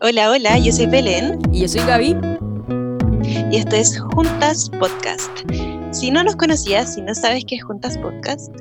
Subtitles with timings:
[0.00, 1.40] Hola, hola, yo soy Belén.
[1.50, 2.14] Y yo soy Gaby.
[3.50, 5.28] Y esto es Juntas Podcast.
[5.90, 8.54] Si no nos conocías, si no sabes qué es Juntas Podcast,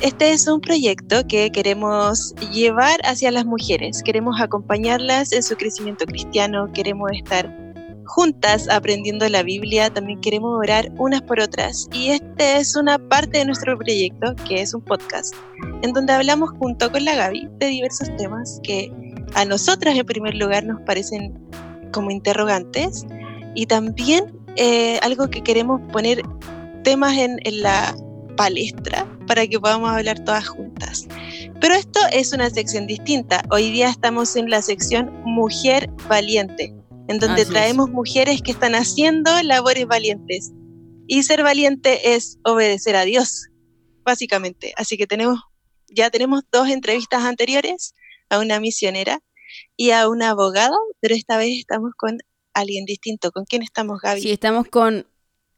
[0.00, 4.02] este es un proyecto que queremos llevar hacia las mujeres.
[4.02, 7.54] Queremos acompañarlas en su crecimiento cristiano, queremos estar
[8.06, 11.90] juntas aprendiendo la Biblia, también queremos orar unas por otras.
[11.92, 15.34] Y este es una parte de nuestro proyecto, que es un podcast,
[15.82, 18.90] en donde hablamos junto con la Gaby de diversos temas que
[19.34, 21.34] a nosotras en primer lugar nos parecen
[21.92, 23.06] como interrogantes
[23.54, 26.22] y también eh, algo que queremos poner
[26.84, 27.94] temas en, en la
[28.36, 31.06] palestra para que podamos hablar todas juntas.
[31.60, 33.42] Pero esto es una sección distinta.
[33.50, 36.74] Hoy día estamos en la sección Mujer Valiente,
[37.08, 40.52] en donde traemos mujeres que están haciendo labores valientes.
[41.06, 43.48] Y ser valiente es obedecer a Dios,
[44.04, 44.72] básicamente.
[44.76, 45.40] Así que tenemos,
[45.88, 47.94] ya tenemos dos entrevistas anteriores
[48.30, 49.20] a una misionera
[49.76, 52.18] y a un abogado, pero esta vez estamos con
[52.54, 53.30] alguien distinto.
[53.32, 54.20] ¿Con quién estamos, Gaby?
[54.22, 55.06] Sí, estamos con,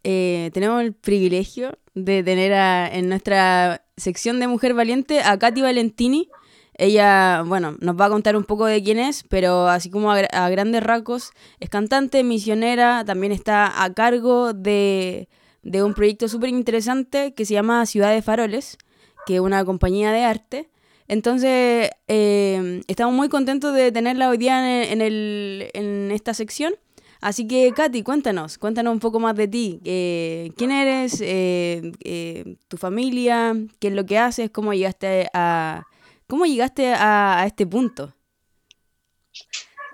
[0.03, 2.53] eh, tenemos el privilegio de tener
[2.93, 6.29] en nuestra sección de Mujer Valiente a Katy Valentini.
[6.75, 10.17] Ella, bueno, nos va a contar un poco de quién es, pero así como a,
[10.19, 15.29] a grandes rasgos, es cantante, misionera, también está a cargo de,
[15.63, 18.79] de un proyecto súper interesante que se llama Ciudad de Faroles,
[19.27, 20.71] que es una compañía de arte.
[21.09, 26.75] Entonces, eh, estamos muy contentos de tenerla hoy día en, el, en esta sección.
[27.21, 29.81] Así que, Katy, cuéntanos, cuéntanos un poco más de ti.
[29.85, 31.19] Eh, ¿Quién eres?
[31.21, 33.55] Eh, ¿Tu familia?
[33.79, 34.51] ¿Qué es lo que haces?
[34.51, 35.85] ¿Cómo llegaste a,
[36.27, 38.13] cómo llegaste a, este punto?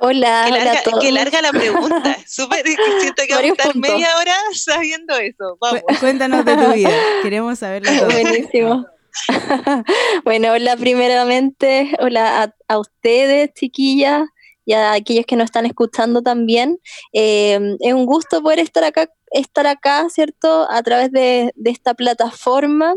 [0.00, 1.04] Hola, qué larga, hola a todos.
[1.04, 2.16] Qué larga la pregunta.
[2.26, 5.58] Súper, siento que vamos a estar media hora sabiendo eso.
[5.60, 5.82] Vamos.
[6.00, 6.90] Cuéntanos de tu vida.
[7.22, 8.10] Queremos saberlo todo.
[8.10, 8.86] Buenísimo.
[10.24, 14.28] bueno, hola primeramente, hola a, ustedes, chiquillas,
[14.64, 16.78] y a aquellos que nos están escuchando también.
[17.12, 20.70] Eh, es un gusto poder estar acá, estar acá, ¿cierto?
[20.70, 22.94] A través de, de esta plataforma.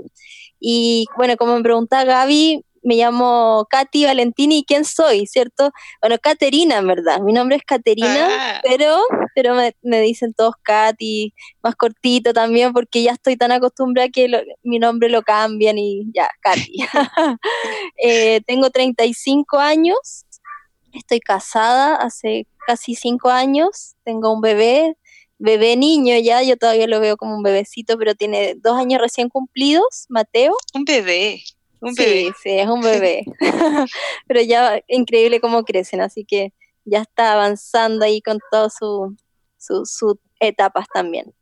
[0.60, 5.72] Y bueno, como me preguntaba Gaby, me llamo Katy Valentini y quién soy, ¿cierto?
[6.02, 7.20] Bueno, Caterina, en verdad.
[7.22, 8.62] Mi nombre es Caterina, Ah.
[8.64, 9.00] pero,
[9.36, 11.34] pero me, me dicen todos Katy,
[11.64, 16.04] más cortito también, porque ya estoy tan acostumbrada que lo- mi nombre lo cambian y
[16.14, 16.78] ya, Katy.
[18.04, 20.26] Eh, tengo 35 años,
[20.94, 24.96] estoy casada hace casi 5 años, tengo un bebé,
[25.40, 29.30] bebé niño ya, yo todavía lo veo como un bebecito, pero tiene dos años recién
[29.30, 30.56] cumplidos, Mateo.
[30.74, 31.42] Un bebé.
[31.82, 32.34] Un sí, bebé.
[32.42, 33.26] sí, es un bebé.
[34.28, 36.54] Pero ya increíble cómo crecen, así que
[36.86, 39.14] ya está avanzando ahí con todas sus
[39.62, 41.34] su, su etapas también.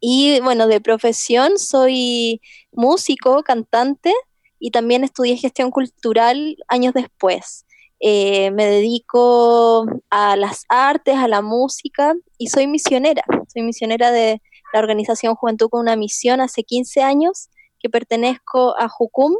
[0.00, 2.40] Y bueno, de profesión soy
[2.72, 4.12] músico, cantante
[4.58, 7.64] y también estudié gestión cultural años después.
[8.00, 13.22] Eh, me dedico a las artes, a la música y soy misionera.
[13.46, 18.88] Soy misionera de la organización Juventud con una Misión hace 15 años que pertenezco a
[18.88, 19.36] Jucum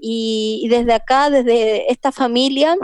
[0.00, 2.76] y, desde acá, desde esta familia,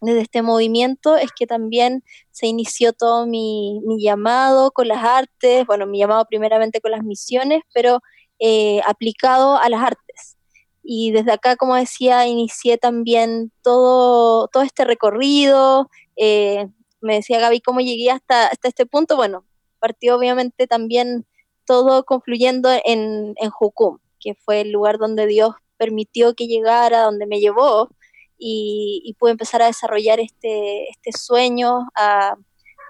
[0.00, 5.66] desde este movimiento, es que también se inició todo mi, mi llamado con las artes,
[5.66, 8.00] bueno, mi llamado primeramente con las misiones, pero
[8.38, 10.36] eh, aplicado a las artes.
[10.82, 15.88] Y desde acá, como decía, inicié también todo, todo este recorrido.
[16.16, 16.66] eh,
[17.00, 19.16] me decía Gaby cómo llegué hasta, hasta este punto.
[19.16, 19.44] Bueno,
[19.78, 21.26] partió obviamente también
[21.64, 27.24] todo confluyendo en, en Jucum, que fue el lugar donde Dios permitió que llegara, donde
[27.26, 27.88] me llevó
[28.36, 32.36] y, pude empezar a desarrollar este, este sueño, a,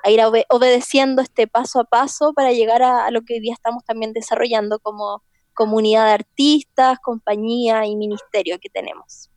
[0.02, 3.40] a ir obe- obedeciendo este paso a paso para llegar a, a lo que hoy
[3.40, 5.22] día estamos también desarrollando como
[5.54, 9.30] comunidad de artistas, compañía y ministerio que tenemos.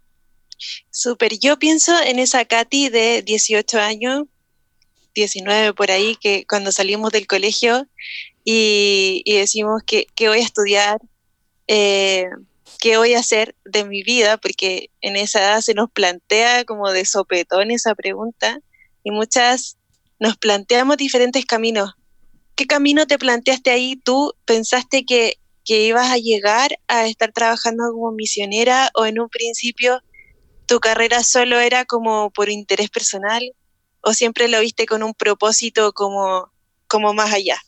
[0.89, 1.37] Súper.
[1.39, 4.23] Yo pienso en esa Katy de 18 años,
[5.13, 7.87] 19 por ahí, que cuando salimos del colegio
[8.43, 10.99] y, y decimos que, que voy a estudiar,
[11.67, 12.29] eh,
[12.83, 16.91] qué voy a hacer de mi vida, porque en esa edad se nos plantea como
[16.91, 18.59] de sopetón esa pregunta
[19.05, 19.77] y muchas
[20.19, 21.93] nos planteamos diferentes caminos.
[22.57, 23.95] ¿Qué camino te planteaste ahí?
[23.95, 29.29] ¿Tú pensaste que, que ibas a llegar a estar trabajando como misionera o en un
[29.29, 30.01] principio
[30.65, 33.41] tu carrera solo era como por interés personal
[34.01, 36.51] o siempre lo viste con un propósito como,
[36.87, 37.61] como más allá?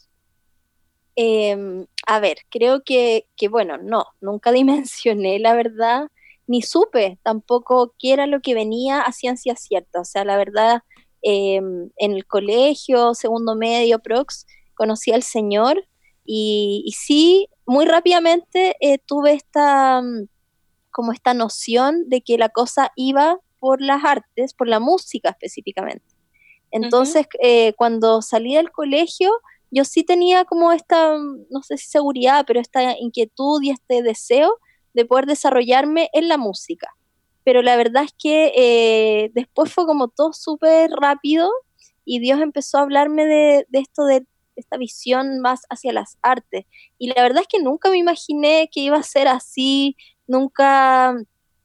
[1.16, 6.08] Eh, a ver, creo que, que, bueno, no, nunca dimensioné la verdad,
[6.48, 10.02] ni supe tampoco qué era lo que venía a ciencia cierta.
[10.02, 10.82] O sea, la verdad,
[11.22, 14.46] eh, en el colegio, segundo medio, prox,
[14.76, 15.88] conocí al Señor
[16.26, 20.28] y, y sí, muy rápidamente eh, tuve esta, mm,
[20.92, 26.06] como esta noción de que la cosa iba por las artes, por la música específicamente.
[26.72, 29.32] Entonces, eh, cuando salí del colegio,
[29.72, 34.58] yo sí tenía como esta, no sé si seguridad, pero esta inquietud y este deseo
[34.94, 36.96] de poder desarrollarme en la música.
[37.44, 41.50] Pero la verdad es que eh, después fue como todo súper rápido
[42.04, 44.26] y Dios empezó a hablarme de, de esto de
[44.56, 46.66] esta visión más hacia las artes.
[46.98, 49.96] Y la verdad es que nunca me imaginé que iba a ser así,
[50.28, 51.16] nunca,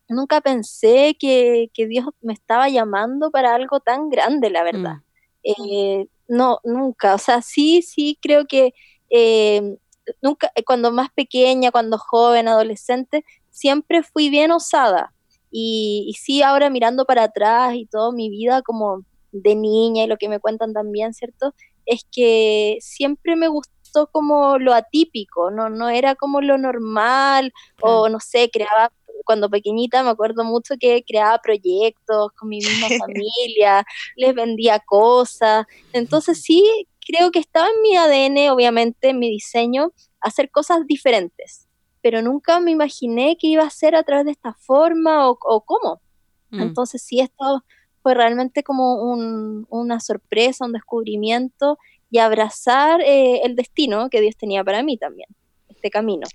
[0.08, 4.96] nunca pensé que, Dios me estaba llamando para algo tan grande, la verdad.
[4.96, 5.02] Mm.
[5.42, 7.14] Eh, no, nunca.
[7.14, 8.74] O sea, sí, sí, creo que
[9.10, 9.76] eh,
[10.22, 15.12] nunca, eh, cuando más pequeña, cuando joven, adolescente, siempre fui bien osada.
[15.50, 20.06] Y, y sí, ahora mirando para atrás y toda mi vida como de niña y
[20.06, 21.54] lo que me cuentan también, ¿cierto?
[21.90, 28.08] es que siempre me gustó como lo atípico, no, no era como lo normal, o
[28.08, 28.92] no sé, creaba,
[29.24, 33.84] cuando pequeñita me acuerdo mucho que creaba proyectos con mi misma familia,
[34.16, 36.64] les vendía cosas, entonces sí,
[37.06, 41.68] creo que estaba en mi ADN, obviamente, en mi diseño, hacer cosas diferentes,
[42.02, 46.00] pero nunca me imaginé que iba a ser a través de esta forma o, cómo.
[46.50, 46.62] Mm.
[46.62, 47.64] Entonces sí, esto
[48.02, 48.94] fue realmente como
[49.68, 51.78] una sorpresa, un descubrimiento
[52.10, 55.28] y abrazar eh, el destino que Dios tenía para mí también,
[55.68, 56.26] este camino.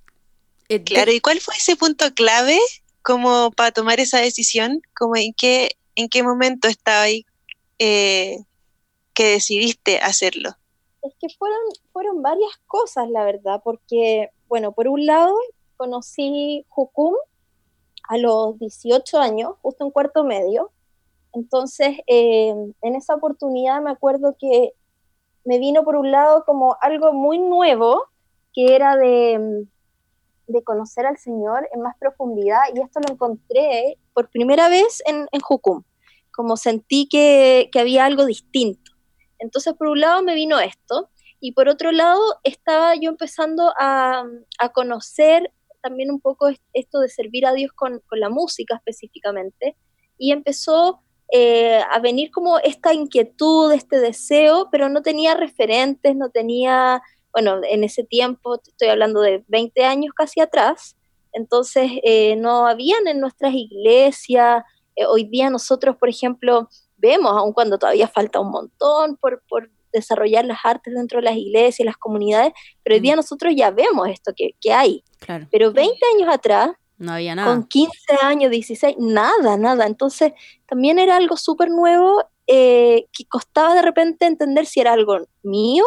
[0.70, 2.60] Eh, claro, ¿y cuál fue ese punto clave
[3.02, 4.82] como para tomar esa decisión?
[4.98, 7.26] Como en qué, en qué momento estaba ahí
[7.80, 8.38] eh,
[9.14, 10.52] que decidiste hacerlo?
[11.02, 11.60] Es que fueron,
[11.92, 15.36] fueron varias cosas, la verdad, porque, bueno, por un lado
[15.78, 17.14] conocí Jucum
[18.08, 20.72] a los 18 años, justo en cuarto medio,
[21.36, 24.72] entonces, eh, en esa oportunidad me acuerdo que
[25.44, 28.04] me vino por un lado como algo muy nuevo,
[28.54, 29.66] que era de,
[30.64, 35.40] conocer al Señor en más profundidad, y esto lo encontré por primera vez en, en
[35.42, 35.84] Jucum,
[36.32, 38.92] como sentí que, había algo distinto.
[39.40, 41.10] Entonces, por un lado me vino esto,
[41.40, 44.26] y por otro lado estaba yo empezando a,
[44.74, 45.52] conocer
[45.82, 49.78] también un poco esto de servir a Dios con, con la música específicamente,
[50.18, 51.02] y empezó
[51.32, 57.02] eh, a venir como esta inquietud, este deseo, pero no tenía referentes, no tenía,
[57.36, 60.96] bueno, en ese tiempo, estoy hablando de 20 años casi atrás,
[61.34, 64.64] entonces eh, no habían en nuestras iglesias,
[64.96, 69.70] eh, hoy día nosotros, por ejemplo, vemos, aun cuando todavía falta un montón por, por
[69.92, 72.54] desarrollar las artes dentro de las iglesias, las comunidades,
[72.84, 75.04] pero hoy día nosotros ya vemos esto que, que hay.
[75.20, 75.46] Claro.
[75.52, 77.54] Pero 20 años atrás, no había nada.
[77.54, 77.92] Con 15
[78.22, 79.86] años, 16, nada, nada.
[79.86, 80.32] Entonces,
[80.66, 85.84] también era algo súper nuevo eh, que costaba de repente entender si era algo mío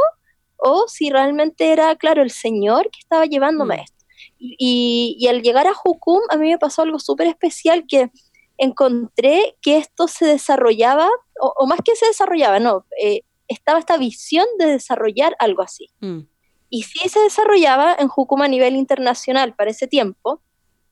[0.59, 3.81] o si realmente era, claro, el Señor que estaba llevándome a mm.
[3.81, 3.99] esto.
[4.39, 8.11] Y, al llegar a Jukum, a mí me pasó algo súper especial que
[8.57, 11.09] encontré que esto se desarrollaba,
[11.41, 15.91] o, más que se desarrollaba, no, eh, estaba esta visión de desarrollar algo así.
[16.01, 16.21] Mm.
[16.71, 20.43] Y sí se desarrollaba en Jukum a nivel internacional para ese tiempo,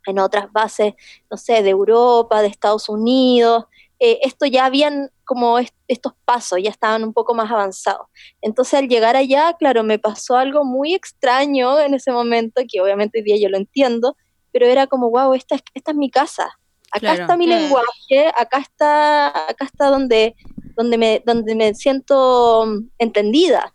[0.06, 0.94] en otras bases,
[1.30, 3.64] no sé, de Europa, de Estados Unidos.
[3.98, 8.06] Eh, esto ya habían como estos pasos, ya estaban un poco más avanzados.
[8.43, 13.19] Entonces al llegar allá, claro, me pasó algo muy extraño en ese momento, que obviamente
[13.19, 14.16] hoy día yo lo entiendo,
[14.52, 16.58] pero era como, wow, esta es, esta es mi casa,
[16.93, 20.34] acá está mi lenguaje, acá está, acá está donde,
[20.76, 22.66] donde, me, donde me siento
[22.99, 23.75] entendida.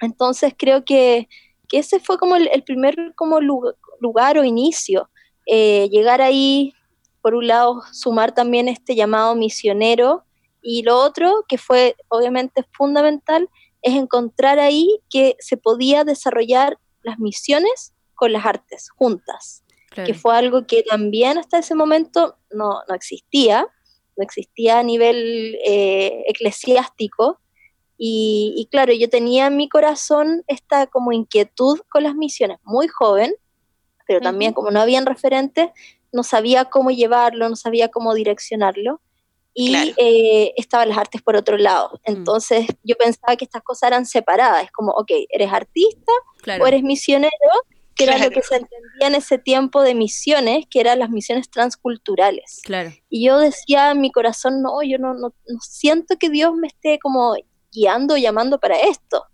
[0.00, 1.28] Entonces creo que,
[1.68, 5.08] que ese fue como el, primer como lugar o inicio.
[5.46, 6.74] Eh, llegar ahí,
[7.22, 10.24] por un lado, sumar también este llamado misionero
[10.60, 13.48] y lo otro, que fue obviamente fundamental,
[13.80, 19.64] es encontrar ahí que se podía desarrollar las misiones con las artes juntas,
[20.06, 23.66] que fue algo que también hasta ese momento no, existía,
[24.16, 27.40] no existía a nivel eh, eclesiástico.
[27.98, 32.88] Y, y, claro, yo tenía en mi corazón esta como inquietud con las misiones, muy
[32.88, 33.34] joven,
[34.06, 35.70] pero también como no habían referentes,
[36.12, 39.00] no sabía cómo llevarlo, no sabía cómo direccionarlo.
[39.54, 42.00] Y eh, estaban las artes por otro lado.
[42.06, 42.12] Mm.
[42.12, 44.64] Entonces yo pensaba que estas cosas eran separadas.
[44.64, 46.12] Es como, ok, eres artista
[46.58, 47.30] o eres misionero,
[47.94, 51.50] que era lo que se entendía en ese tiempo de misiones, que eran las misiones
[51.50, 52.60] transculturales.
[52.64, 52.92] Claro.
[53.10, 56.68] Y yo decía en mi corazón, no, yo no, no, no siento que Dios me
[56.68, 57.34] esté como
[57.70, 59.24] guiando, llamando para esto.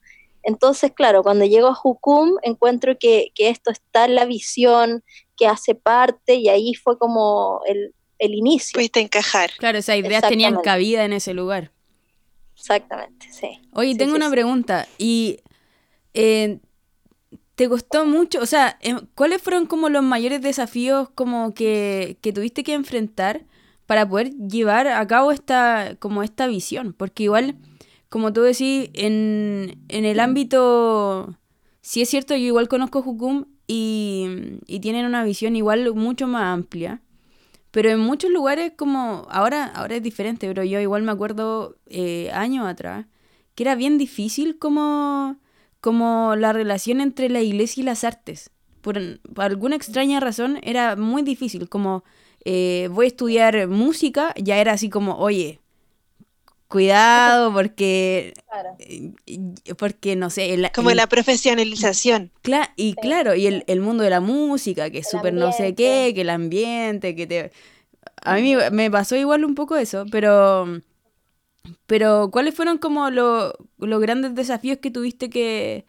[0.48, 5.04] Entonces, claro, cuando llego a Jukum encuentro que, esto está en la visión,
[5.36, 8.78] que hace parte y ahí fue como el, inicio.
[8.78, 9.50] Fuiste encajar.
[9.58, 11.70] Claro, esas ideas tenían cabida en ese lugar.
[12.56, 13.60] Exactamente, sí.
[13.74, 14.88] Oye, tengo una pregunta.
[14.96, 15.40] ¿Y
[16.14, 16.60] eh,
[17.54, 18.40] te costó mucho?
[18.40, 23.44] O sea, eh, ¿cuáles fueron como los mayores desafíos como que, que tuviste que enfrentar
[23.84, 26.94] para poder llevar a cabo esta, como esta visión?
[26.94, 27.56] Porque igual
[28.08, 31.36] como tú decís, en, en el ámbito,
[31.80, 36.44] sí es cierto, yo igual conozco Jukum y, y tienen una visión igual mucho más
[36.44, 37.02] amplia.
[37.70, 42.30] Pero en muchos lugares como ahora, ahora es diferente, pero yo igual me acuerdo eh,
[42.32, 43.06] años atrás
[43.54, 45.36] que era bien difícil como,
[45.80, 48.50] como la relación entre la iglesia y las artes.
[48.82, 49.00] Por,
[49.36, 52.04] alguna extraña razón era muy difícil, como
[52.44, 55.60] eh, voy a estudiar música, ya era así como, oye,
[56.68, 58.34] cuidado porque
[58.78, 59.12] eh,
[59.76, 62.30] porque no sé como la profesionalización.
[62.76, 66.20] Y claro y el, mundo de la música que es súper no sé qué que
[66.20, 67.52] el ambiente que te
[68.22, 70.82] a mí me pasó igual un poco eso pero
[71.86, 75.84] pero cuáles fueron como los grandes desafíos que tuviste que,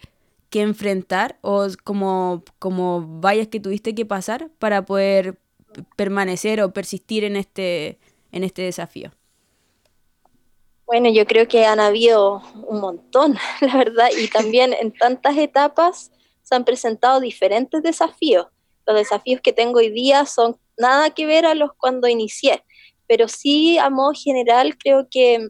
[0.49, 5.37] que enfrentar o como como vallas que tuviste que pasar para poder
[5.95, 7.99] permanecer o persistir en este
[8.31, 9.11] en este desafío
[10.89, 16.11] bueno, yo creo que han habido un montón, la verdad, y también en tantas etapas
[16.41, 18.47] se han presentado diferentes desafíos.
[18.87, 22.63] Los desafíos que tengo hoy día son nada que ver a los cuando inicié,
[23.05, 25.49] pero sí a modo general creo que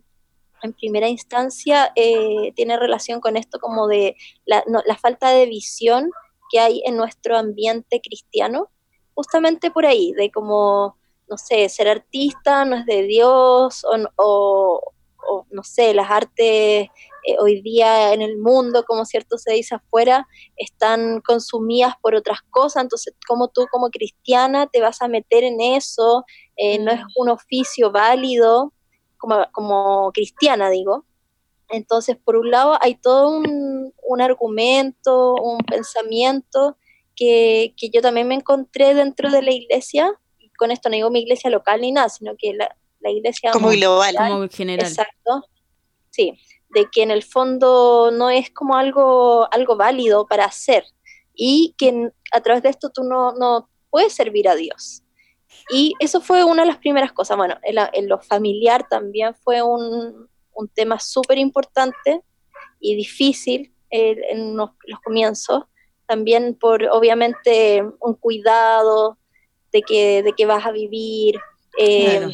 [0.61, 6.11] en primera instancia eh, tiene relación con esto como de la, la falta de visión
[6.51, 8.69] que hay en nuestro ambiente cristiano,
[9.13, 10.97] justamente por ahí, de como,
[11.29, 14.93] no sé, ser artista no es de Dios o, o,
[15.27, 16.89] o no sé, las artes
[17.25, 22.39] eh, hoy día en el mundo, como cierto se dice afuera, están consumidas por otras
[22.49, 26.23] cosas, entonces como tú como cristiana te vas a meter en eso,
[26.55, 27.07] eh, no es mm.
[27.17, 28.73] un oficio válido
[29.17, 31.05] como, como cristiana, digo.
[31.69, 36.77] Entonces, por un lado, hay todo un, un argumento, un pensamiento
[37.15, 41.11] que, que, yo también me encontré dentro de la iglesia, y con esto no digo
[41.11, 44.87] mi iglesia local ni nada, sino que la, la iglesia como global, como general.
[44.87, 45.45] Exacto.
[46.09, 46.39] Sí,
[46.69, 50.83] de que en el fondo no es como algo, algo válido para hacer
[51.33, 55.03] y que a través de esto tú no, no puedes servir a Dios.
[55.71, 57.37] Y eso fue una de las primeras cosas.
[57.37, 62.21] Bueno, en, lo familiar también fue un, un tema súper importante
[62.79, 64.71] y difícil eh, en los,
[65.03, 65.63] comienzos.
[66.05, 69.17] También por, obviamente, un cuidado
[69.71, 71.39] de que, de que vas a vivir.
[71.77, 72.27] Eh,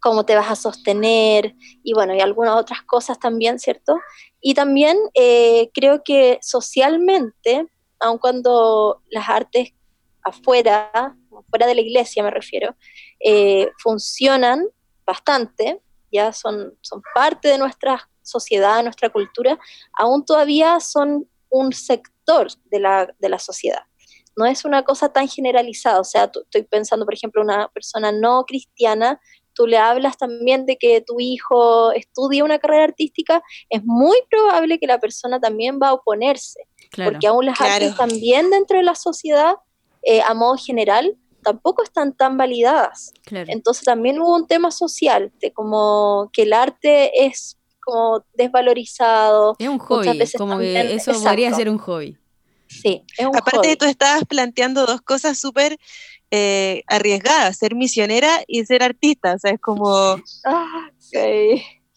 [0.00, 3.98] cómo te vas a sostener y bueno, y algunas otras cosas también, ¿cierto?
[4.40, 7.66] Y también eh, creo que socialmente,
[8.00, 9.72] aun cuando las artes
[10.22, 11.16] afuera,
[11.50, 12.76] fuera de la iglesia me refiero,
[13.20, 14.66] eh, funcionan
[15.04, 15.80] bastante,
[16.12, 19.58] ya son, son parte de nuestra sociedad, nuestra cultura,
[19.98, 23.82] aún todavía son un sector de la, de la sociedad.
[24.36, 28.44] No es una cosa tan generalizada, o sea, estoy pensando, por ejemplo, una persona no
[28.44, 29.20] cristiana
[29.58, 34.78] tú le hablas también de que tu hijo estudie una carrera artística, es muy probable
[34.78, 36.60] que la persona también va a oponerse,
[36.94, 39.56] porque aún las artes también dentro de la sociedad,
[40.02, 43.12] eh, a modo general, tampoco están tan validadas.
[43.30, 49.56] Entonces también hubo un tema social, de como que el arte es como desvalorizado.
[49.58, 50.06] Es un hobby,
[50.38, 52.16] como que eso podría ser un hobby.
[52.68, 55.78] Sí, es un Aparte, tú estabas planteando dos cosas súper
[56.30, 60.22] eh, arriesgada, ser misionera y ser artista, o sea, es como...
[60.44, 60.90] Ah,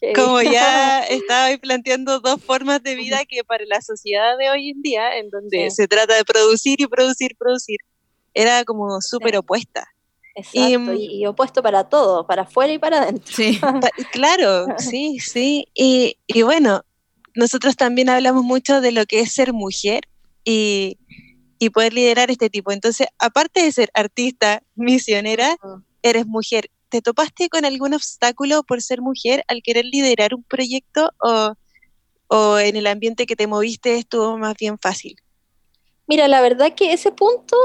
[0.16, 4.72] como ya estaba ahí planteando dos formas de vida que para la sociedad de hoy
[4.72, 7.78] en día, en donde se trata de producir y producir, producir,
[8.34, 9.88] era como súper opuesta.
[10.34, 13.34] Exacto, y, opuesto para todo, para afuera y para adentro.
[13.36, 13.60] Sí.
[14.14, 15.68] claro, sí, sí.
[15.74, 16.86] Y, y bueno,
[17.36, 20.08] nosotros también hablamos mucho de lo que es ser mujer
[20.46, 20.98] y
[21.62, 22.72] y poder liderar este tipo.
[22.72, 25.56] Entonces, aparte de ser artista, misionera,
[26.02, 26.72] eres mujer.
[26.90, 31.54] ¿Te topaste con algún obstáculo por ser mujer al querer liderar un proyecto o,
[32.30, 35.18] o en el ambiente que te moviste estuvo más bien fácil?
[36.08, 37.56] Mira, la verdad que ese punto,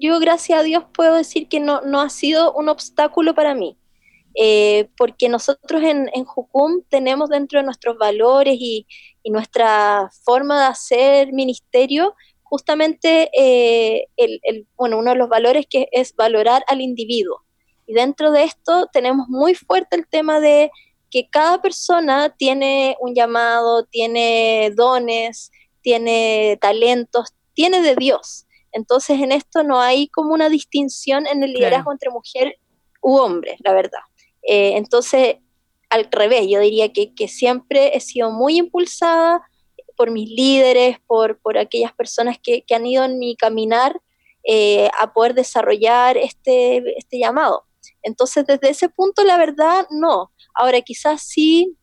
[0.00, 3.76] yo gracias a Dios puedo decir que no, no ha sido un obstáculo para mí.
[4.36, 8.86] Eh, porque nosotros en, en Jucum tenemos dentro de nuestros valores y,
[9.22, 12.14] y, nuestra forma de hacer ministerio
[12.52, 17.40] justamente eh, el, bueno, uno de los valores que es valorar al individuo.
[17.86, 20.70] Y dentro de esto tenemos muy fuerte el tema de
[21.10, 28.44] que cada persona tiene un llamado, tiene dones, tiene talentos, tiene de Dios.
[28.70, 32.58] Entonces en esto no hay como una distinción en el liderazgo entre mujer
[33.00, 34.02] u hombre, la verdad.
[34.42, 35.36] Eh, entonces,
[35.88, 39.40] al revés, yo diría que, que siempre he sido muy impulsada
[40.02, 44.00] por mis líderes, por, por aquellas personas que, han ido en mi caminar
[44.42, 47.62] eh, a poder desarrollar este, este llamado.
[48.02, 50.32] Entonces, desde ese punto, la verdad, no.
[50.56, 51.78] Ahora, quizás sí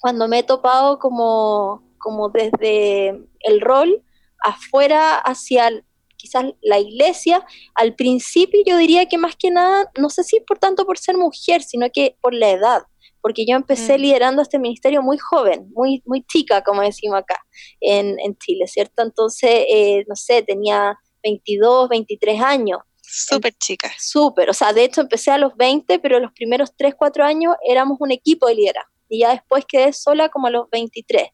[0.00, 3.08] cuando me he topado como, como desde
[3.40, 4.02] el rol
[4.42, 5.70] afuera hacia
[6.16, 10.58] quizás la iglesia, al principio yo diría que más que nada, no sé si por
[10.58, 12.82] tanto por ser mujer, sino que por la edad,
[13.20, 14.00] porque yo empecé mm.
[14.00, 17.36] liderando este ministerio muy joven, muy, muy chica, como decimos acá
[17.80, 19.02] en, Chile, ¿cierto?
[19.02, 22.78] Entonces, eh, no sé, tenía 22, 23 años.
[23.02, 23.90] Súper chica.
[23.98, 27.54] Súper, o sea, de hecho empecé a los 20, pero los primeros 3, 4 años
[27.66, 31.28] éramos un equipo de liderazgo y ya después quedé sola como a los 23.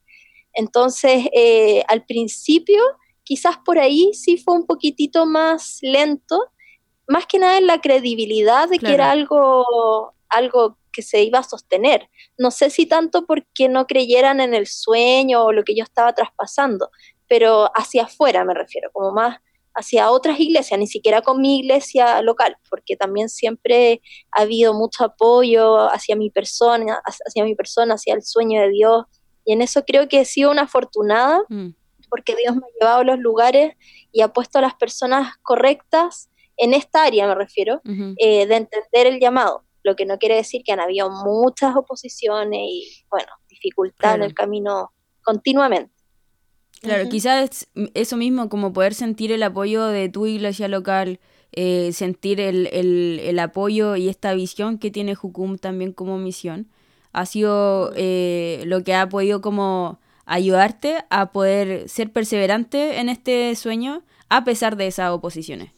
[0.55, 2.81] Entonces, eh, al principio,
[3.25, 6.39] quizás por ahí sí fue un poquitito más lento,
[7.09, 11.43] más que nada en la credibilidad de que era algo, algo que se iba a
[11.43, 12.09] sostener.
[12.39, 16.15] No sé si tanto porque no creyeran en el sueño o lo que yo estaba
[16.15, 16.91] traspasando,
[17.29, 19.39] pero hacia afuera me refiero, como más
[19.75, 25.05] hacia otras iglesias, ni siquiera con mi iglesia local, porque también siempre ha habido mucho
[25.05, 29.05] apoyo hacia mi persona, hacia mi persona, hacia el sueño de Dios,
[29.45, 31.71] y en eso creo que he sido una afortunada, mm.
[32.09, 33.75] porque Dios me ha llevado a los lugares
[34.13, 37.83] y ha puesto a las personas correctas en esta área, me refiero,
[38.19, 42.61] eh, de entender el llamado lo que no quiere decir que han habido muchas oposiciones
[42.63, 44.91] y, bueno, dificultad en el camino
[45.23, 45.93] continuamente.
[46.81, 51.21] Claro, quizás eso mismo, como poder sentir el apoyo de tu iglesia local,
[51.53, 56.69] eh, sentir el, el, apoyo y esta visión que tiene Jukum también como misión,
[57.13, 63.55] ha sido eh, lo que ha podido como ayudarte a poder ser perseverante en este
[63.55, 65.73] sueño a pesar de esas oposiciones,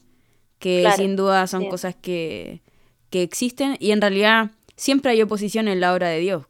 [0.58, 2.62] que sin duda son cosas que,
[3.10, 6.44] que existen y en realidad siempre hay oposición en la obra de Dios.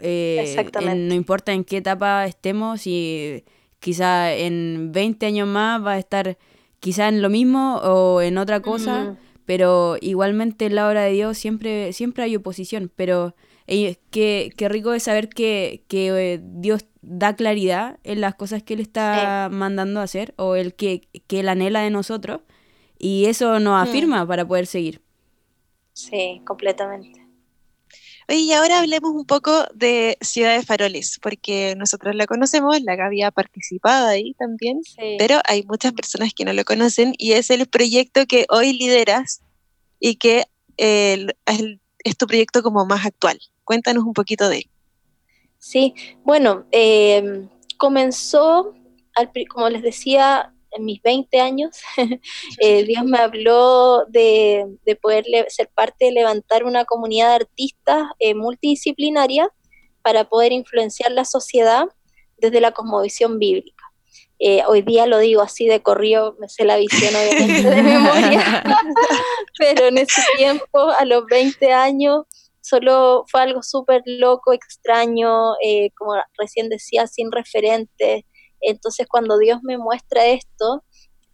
[0.00, 0.96] Eh, Exactamente.
[1.08, 3.44] no importa en qué etapa estemos, y
[3.78, 6.38] quizá en 20 años más va a estar
[6.80, 11.38] quizá en lo mismo o en otra cosa, pero igualmente en la obra de Dios
[11.38, 13.34] siempre, siempre hay oposición, pero
[13.66, 18.74] eh, qué, rico es saber que, que eh, Dios da claridad en las cosas que
[18.74, 22.40] Él está mandando a hacer o el que, que Él anhela de nosotros
[22.98, 23.88] y eso nos mm.
[23.88, 25.00] afirma para poder seguir.
[25.92, 27.22] Sí, completamente.
[28.28, 32.96] Oye, y ahora hablemos un poco de Ciudad de Faroles, porque nosotros la conocemos, la
[32.96, 34.80] que había participado ahí también,
[35.18, 39.42] pero hay muchas personas que no lo conocen y es el proyecto que hoy lideras
[39.98, 40.44] y que
[40.76, 41.26] eh,
[42.04, 43.38] es, tu proyecto como más actual.
[43.64, 44.70] Cuéntanos un poquito de él.
[45.58, 48.74] Sí, bueno, em, comenzó,
[49.48, 51.76] como les decía, en mis 20 años,
[52.60, 54.66] eh, Dios me habló de,
[55.00, 59.48] poder ser parte de levantar una comunidad de artistas eh, multidisciplinaria
[60.02, 61.86] para poder influenciar la sociedad
[62.36, 63.84] desde la cosmovisión bíblica.
[64.38, 68.64] Eh, hoy día lo digo así de corrido, me sé la visión obviamente de memoria,
[69.58, 72.24] pero en ese tiempo, a los 20 años,
[72.60, 75.52] solo fue algo súper loco, extraño,
[75.96, 78.24] como recién decía, sin referentes,
[78.62, 80.84] entonces cuando Dios me muestra esto,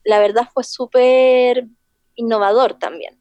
[0.05, 1.67] la verdad fue súper
[2.15, 3.21] innovador también.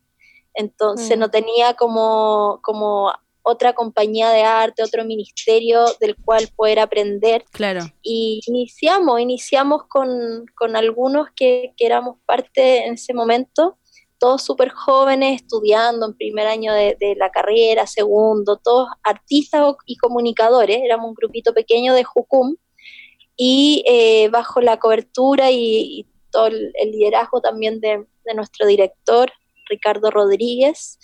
[0.53, 1.19] Entonces mm.
[1.19, 3.11] no tenía como, como
[3.47, 7.45] otra compañía de arte, otro ministerio del cual poder aprender.
[7.51, 7.81] Claro.
[8.01, 13.77] Y iniciamos, iniciamos con, algunos que, éramos parte en ese momento,
[14.19, 19.95] todos súper jóvenes, estudiando en primer año de, de, la carrera, segundo, todos artistas y
[19.95, 22.55] comunicadores, éramos un grupito pequeño de Jucum,
[23.37, 29.31] y eh, bajo la cobertura y, todo el, liderazgo también de, nuestro director,
[29.69, 30.99] Ricardo Rodríguez,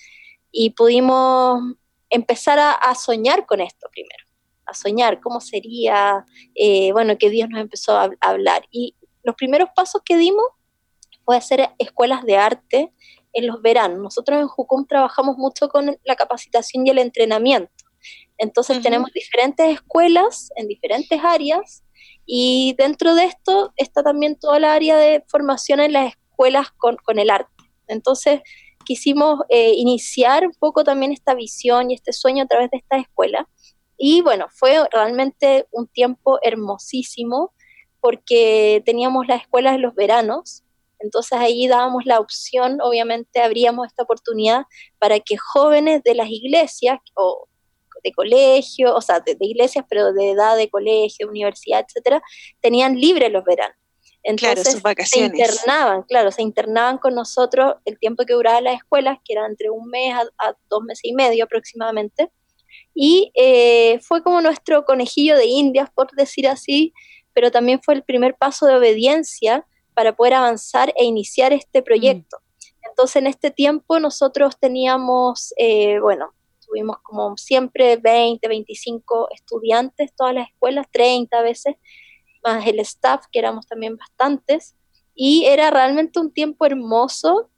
[0.52, 1.62] y pudimos
[2.10, 4.26] empezar a, soñar con esto primero,
[4.65, 8.65] a soñar cómo sería, eh, bueno, que Dios nos empezó a, hablar.
[8.72, 10.46] Y los primeros pasos que dimos
[11.24, 12.91] fue hacer escuelas de arte
[13.32, 14.00] en los veranos.
[14.00, 17.72] Nosotros en Jucum trabajamos mucho con la capacitación y el entrenamiento.
[18.38, 21.83] Entonces tenemos diferentes escuelas en diferentes áreas
[22.26, 26.98] y dentro de esto está también toda la área de formación en las escuelas con,
[27.20, 27.52] el arte.
[27.88, 28.42] Entonces
[28.86, 32.98] quisimos eh, iniciar un poco también esta visión y este sueño a través de esta
[32.98, 33.48] escuela.
[33.98, 37.54] Y bueno, fue realmente un tiempo hermosísimo
[38.00, 40.64] porque teníamos las escuelas en los veranos,
[41.04, 44.64] entonces ahí dábamos la opción, obviamente abríamos esta oportunidad
[45.00, 47.48] para que jóvenes de las iglesias o
[48.04, 52.22] de colegio, o sea, de, iglesias, pero de edad de colegio, universidad, etcétera,
[52.62, 53.78] tenían libre los veranos.
[54.24, 55.32] Entonces sus vacaciones.
[55.32, 59.46] se internaban, claro, se internaban con nosotros el tiempo que duraba las escuelas, que era
[59.46, 62.32] entre un mes a, dos meses y medio aproximadamente.
[62.96, 66.94] Y eh, fue como nuestro conejillo de indias, por decir así,
[67.34, 72.38] pero también fue el primer paso de obediencia para poder avanzar e iniciar este proyecto.
[72.38, 72.89] Mm.
[72.89, 76.34] Entonces, en este tiempo nosotros teníamos, eh, bueno,
[76.74, 81.76] tuvimos como siempre 20, 25 estudiantes, todas las escuelas, 30 veces,
[82.44, 84.76] más el staff, que éramos también bastantes,
[85.14, 87.52] y era realmente un tiempo hermoso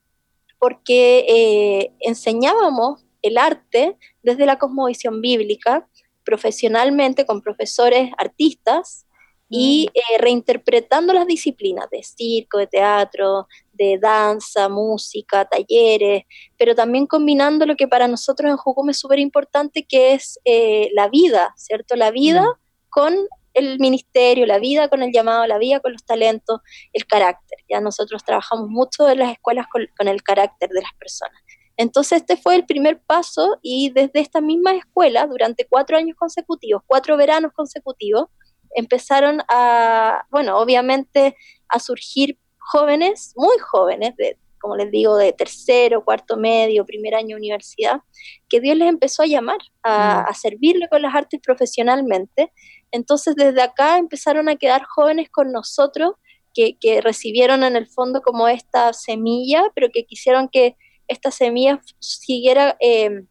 [0.60, 5.88] porque eh, enseñábamos el arte desde la cosmovisión bíblica,
[6.26, 9.05] profesionalmente con profesores artistas
[9.50, 16.24] y eh, reinterpretando las disciplinas de circo, de teatro, de danza, música, talleres,
[16.58, 20.90] pero también combinando lo que para nosotros en Jucum es súper importante, que es eh,
[20.94, 21.96] la vida, ¿cierto?
[21.96, 22.44] La vida
[22.90, 23.16] con
[23.54, 26.60] el ministerio, la vida con el llamado, la vida con los talentos,
[26.92, 27.60] el carácter.
[27.70, 31.42] Ya nosotros trabajamos mucho en las escuelas con, con el carácter de las personas.
[31.78, 36.82] Entonces este fue el primer paso y desde esta misma escuela, durante cuatro años consecutivos,
[36.86, 38.28] cuatro veranos consecutivos,
[38.76, 41.36] empezaron a, bueno, obviamente
[41.70, 47.36] a surgir jóvenes, muy jóvenes, de, como les digo, de tercero, cuarto medio, primer año
[47.36, 48.02] de universidad,
[48.50, 50.32] que Dios les empezó a llamar a, mm.
[50.32, 52.52] a servirle con las artes profesionalmente.
[52.92, 56.14] Entonces desde acá empezaron a quedar jóvenes con nosotros
[56.54, 61.82] que, que recibieron en el fondo como esta semilla, pero que quisieron que esta semilla
[62.00, 63.26] siguiera eh,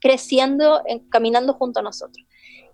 [0.00, 2.24] creciendo, caminando junto a nosotros.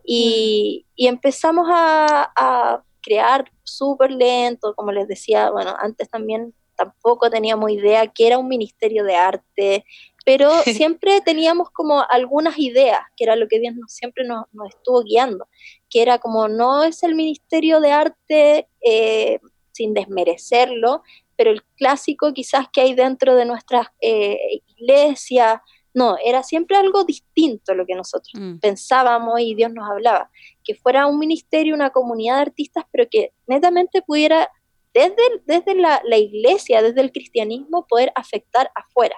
[0.04, 8.06] Y, empezamos a, crear súper lento, como les decía, bueno, antes también tampoco teníamos idea
[8.06, 9.84] que era un ministerio de arte,
[10.24, 15.02] pero siempre teníamos como algunas ideas, que era lo que Dios nos, siempre nos, estuvo
[15.02, 15.46] guiando,
[15.90, 19.38] que era como no es el ministerio de arte eh,
[19.72, 21.02] sin desmerecerlo,
[21.36, 25.60] pero el clásico quizás que hay dentro de nuestras eh, iglesias,
[25.94, 28.58] no, era siempre algo distinto a lo que nosotros mm.
[28.58, 30.28] pensábamos y Dios nos hablaba,
[30.64, 34.50] que fuera un ministerio, una comunidad de artistas, pero que netamente pudiera
[34.92, 39.16] desde, desde la, iglesia, desde el cristianismo, poder afectar afuera.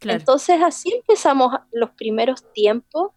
[0.00, 3.12] Entonces así empezamos los primeros tiempos,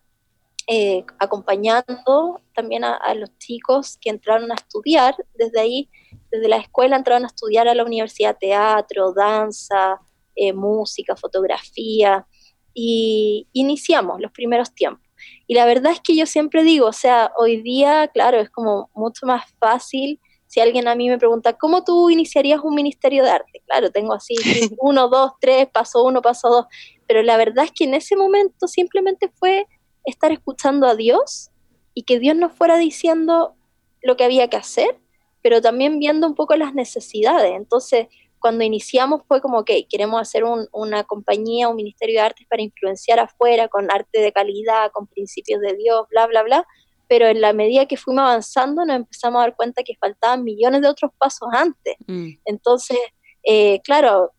[0.68, 5.16] eh, acompañando también a, los chicos que entraron a estudiar.
[5.34, 5.90] Desde ahí,
[6.32, 10.00] desde la escuela, entraron a estudiar a la universidad teatro, danza,
[10.36, 12.28] eh, música, fotografía.
[12.76, 15.06] Y iniciamos los primeros tiempos.
[15.48, 18.90] Y la verdad es que yo siempre digo, o sea, hoy día, claro, es como
[18.94, 20.20] mucho más fácil.
[20.48, 23.64] Si alguien a mí me pregunta, ¿cómo tú iniciarías un ministerio de arte?
[23.66, 24.36] Claro, tengo así,
[24.80, 26.66] uno, dos, tres, paso uno, paso dos.
[27.08, 29.68] Pero la verdad es que en ese momento simplemente fue
[30.06, 31.50] estar escuchando a Dios
[31.94, 33.56] y que Dios nos fuera diciendo
[34.02, 35.00] lo que había que hacer,
[35.42, 37.54] pero también viendo un poco las necesidades.
[37.56, 38.08] Entonces,
[38.40, 43.20] cuando iniciamos fue como, que queremos hacer una compañía, un ministerio de artes para influenciar
[43.20, 46.68] afuera con arte de calidad, con principios de Dios, bla, bla, bla.
[47.08, 50.82] Pero en la medida que fuimos avanzando nos empezamos a dar cuenta que faltaban millones
[50.82, 51.96] de otros pasos antes.
[52.08, 52.30] Mm.
[52.46, 52.98] Entonces,
[53.44, 54.32] eh, claro,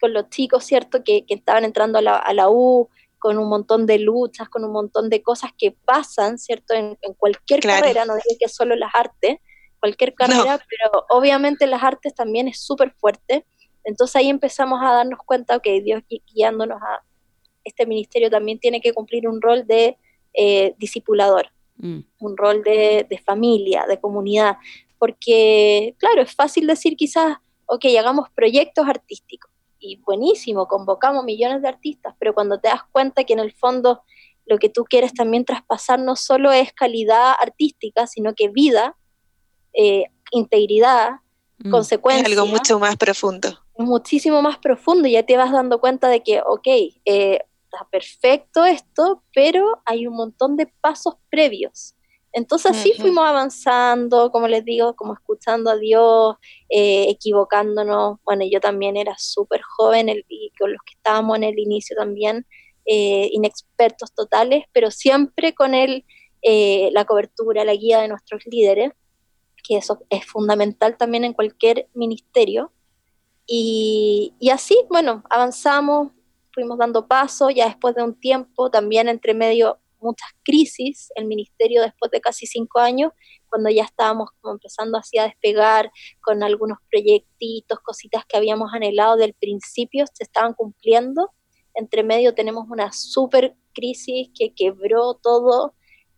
[0.00, 1.02] con los chicos, ¿cierto?
[1.04, 2.88] Que, que estaban entrando a la, a la U,
[3.22, 6.74] con un montón de luchas, con un montón de cosas que pasan, ¿cierto?
[6.74, 9.36] En, cualquier carrera, no digo que solo las artes,
[9.82, 13.44] cualquier carrera, pero obviamente las artes también es súper fuerte.
[13.82, 17.02] Entonces ahí empezamos a darnos cuenta que Dios guiándonos a
[17.64, 19.96] este ministerio también tiene que cumplir un rol de
[20.34, 21.98] eh, discipulador, mm.
[22.20, 24.56] un rol de, de familia, de comunidad,
[25.00, 31.68] porque claro, es fácil decir quizás, ok, hagamos proyectos artísticos, y buenísimo, convocamos millones de
[31.68, 34.02] artistas, pero cuando te das cuenta que en el fondo
[34.46, 38.96] lo que tú quieres también traspasar no solo es calidad artística, sino que vida,
[39.72, 41.12] eh, integridad,
[41.58, 42.26] mm, consecuencia.
[42.26, 43.58] algo mucho más profundo.
[43.76, 46.66] Muchísimo más profundo, y ya te vas dando cuenta de que, ok,
[47.04, 51.94] eh, está perfecto esto, pero hay un montón de pasos previos.
[52.34, 56.36] Entonces así fuimos avanzando, como les digo, como escuchando a Dios,
[56.70, 58.18] eh, equivocándonos.
[58.24, 62.46] Bueno, yo también era súper joven y con los que estábamos en el inicio también,
[62.86, 66.06] eh, inexpertos totales, pero siempre con él
[66.40, 68.92] eh, la cobertura, la guía de nuestros líderes,
[69.62, 72.72] que eso es fundamental también en cualquier ministerio.
[73.46, 76.12] Y, y así, bueno, avanzamos,
[76.52, 81.82] fuimos dando paso, ya después de un tiempo, también entre medio muchas crisis, el ministerio
[81.82, 83.12] después de casi cinco años,
[83.48, 89.16] cuando ya estábamos como empezando así a despegar con algunos proyectitos, cositas que habíamos anhelado
[89.16, 91.30] del principio, se estaban cumpliendo.
[91.74, 95.74] Entre medio tenemos una super crisis que quebró todo,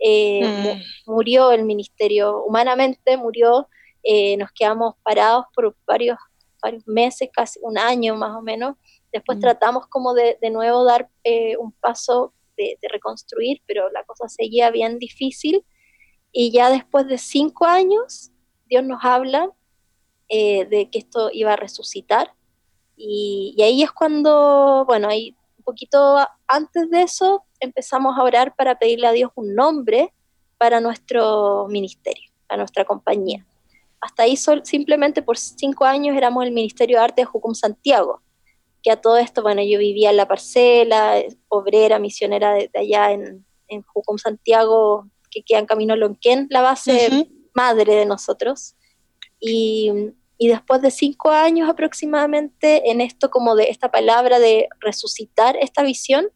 [0.07, 1.11] eh, mm.
[1.11, 3.69] murió el ministerio, humanamente murió,
[4.03, 6.19] eh, nos quedamos parados por varios,
[6.62, 8.77] varios meses, casi un año más o menos.
[9.11, 9.40] Después mm.
[9.40, 14.71] tratamos como de, de nuevo dar eh, un paso de, reconstruir, pero la cosa seguía
[14.71, 15.64] bien difícil.
[16.33, 18.31] Y ya después de cinco años,
[18.67, 19.51] Dios nos habla
[20.29, 22.35] eh, de que esto iba a resucitar.
[22.95, 28.79] Y, ahí es cuando, bueno, ahí un poquito antes de eso, empezamos a orar para
[28.79, 30.12] pedirle a Dios un nombre
[30.59, 33.44] para nuestro ministerio, para nuestra compañía.
[34.00, 38.20] Hasta ahí simplemente por cinco años éramos el Ministerio de Arte de Jucum Santiago,
[38.83, 43.44] que a todo esto, bueno, yo vivía en la parcela, obrera, misionera de, allá en,
[43.68, 48.74] en Jucum Santiago, que queda en camino Lonquén, la base madre de nosotros.
[49.40, 49.90] Y,
[50.38, 55.83] y después de cinco años aproximadamente en esto como de esta palabra de resucitar esta
[55.83, 56.27] visión,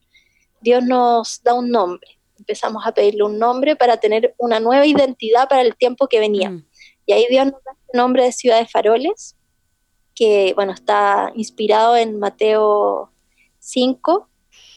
[0.60, 2.18] Dios nos da un nombre.
[2.38, 6.50] Empezamos a pedirle un nombre para tener una nueva identidad para el tiempo que venía.
[6.50, 6.66] Mm.
[7.06, 9.36] Y ahí Dios nos da el nombre de Ciudad de Faroles,
[10.14, 13.12] que bueno, está inspirado en Mateo
[13.58, 14.28] 5,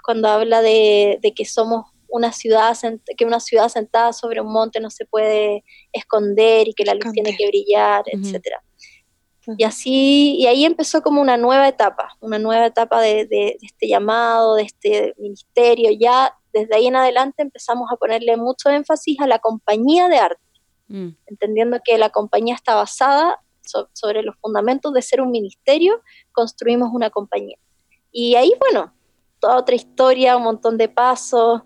[0.04, 2.76] cuando habla de, que somos una ciudad,
[3.17, 5.63] que una ciudad sentada sobre un monte no se puede
[5.94, 8.63] esconder y que la luz tiene que brillar, etcétera.
[9.58, 14.56] Y así, y ahí empezó como una nueva etapa, una nueva etapa de, este llamado,
[14.56, 15.90] de este ministerio.
[16.00, 20.42] Ya desde ahí en adelante empezamos a ponerle mucho énfasis a la compañía de arte,
[20.90, 21.10] mm.
[21.26, 23.40] entendiendo que la compañía está basada
[23.94, 26.02] sobre los fundamentos de ser un ministerio,
[26.32, 27.58] construimos una compañía.
[28.12, 28.94] Y ahí, bueno,
[29.40, 31.62] toda otra historia, un montón de pasos,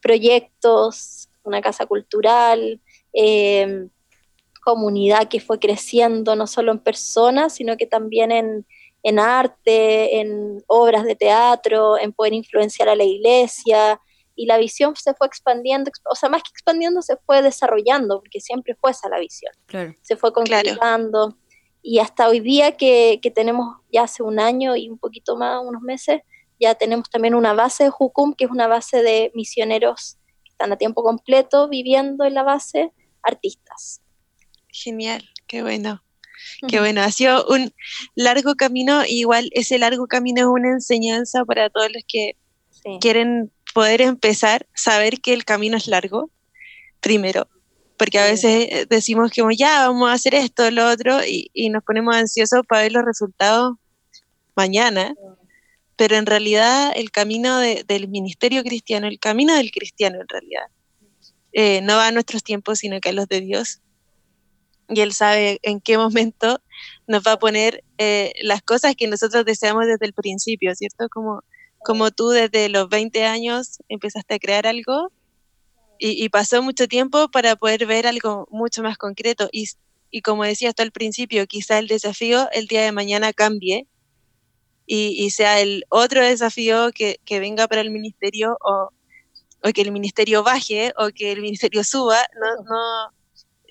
[0.00, 2.80] proyectos, una casa cultural.
[3.12, 3.88] Eh,
[4.64, 11.04] comunidad que fue creciendo no solo en personas, sino que también en, arte, en obras
[11.04, 14.00] de teatro, en poder influenciar a la iglesia.
[14.34, 18.40] Y la visión se fue expandiendo, o sea, más que expandiendo, se fue desarrollando, porque
[18.40, 19.52] siempre fue esa la visión.
[20.00, 21.36] Se fue concretando.
[21.82, 25.62] Y hasta hoy día que, que, tenemos ya hace un año y un poquito más,
[25.62, 26.22] unos meses,
[26.58, 30.72] ya tenemos también una base de Jucum, que es una base de misioneros que están
[30.72, 34.03] a tiempo completo viviendo en la base, artistas.
[34.74, 36.02] Genial, qué bueno.
[36.68, 37.72] Qué bueno, ha sido un
[38.16, 42.36] largo camino, igual ese largo camino es una enseñanza para todos los que
[43.00, 46.30] quieren poder empezar, saber que el camino es largo,
[47.00, 47.48] primero,
[47.96, 51.84] porque a veces eh, decimos que ya vamos a hacer esto, lo otro, y, nos
[51.84, 53.76] ponemos ansiosos para ver los resultados
[54.56, 55.14] mañana,
[55.96, 60.66] pero en realidad el camino del ministerio cristiano, el camino del cristiano en realidad,
[61.52, 63.80] eh, no va a nuestros tiempos, sino que a los de Dios,
[64.88, 66.60] y Él sabe en qué momento
[67.06, 71.08] nos va a poner eh, las cosas que nosotros deseamos desde el principio, ¿cierto?
[71.10, 71.42] Como,
[71.78, 75.10] como tú desde los 20 años empezaste a crear algo
[75.98, 79.48] y, pasó mucho tiempo para poder ver algo mucho más concreto.
[79.52, 79.68] Y,
[80.10, 83.86] y como decía hasta el principio, quizá el desafío el día de mañana cambie
[84.86, 88.90] y, sea el otro desafío que, que venga para el ministerio o,
[89.62, 92.18] o, que el ministerio baje o que el ministerio suba.
[92.38, 93.14] No, no,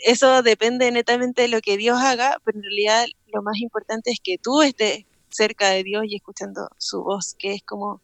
[0.03, 4.19] eso depende netamente de lo que Dios haga, pero en realidad lo más importante es
[4.21, 8.01] que tú estés cerca de Dios y escuchando su voz, que es como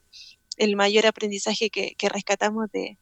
[0.57, 2.97] el mayor aprendizaje que, rescatamos de,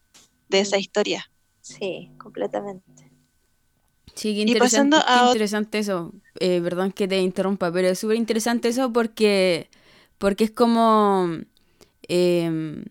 [0.50, 1.30] esa historia.
[1.62, 3.12] Sí, completamente.
[4.16, 6.12] Sí, qué interesante, interesante eso.
[6.40, 9.70] Eh, perdón que te interrumpa, pero es súper interesante eso porque,
[10.18, 11.30] porque es como...
[12.10, 12.86] Em,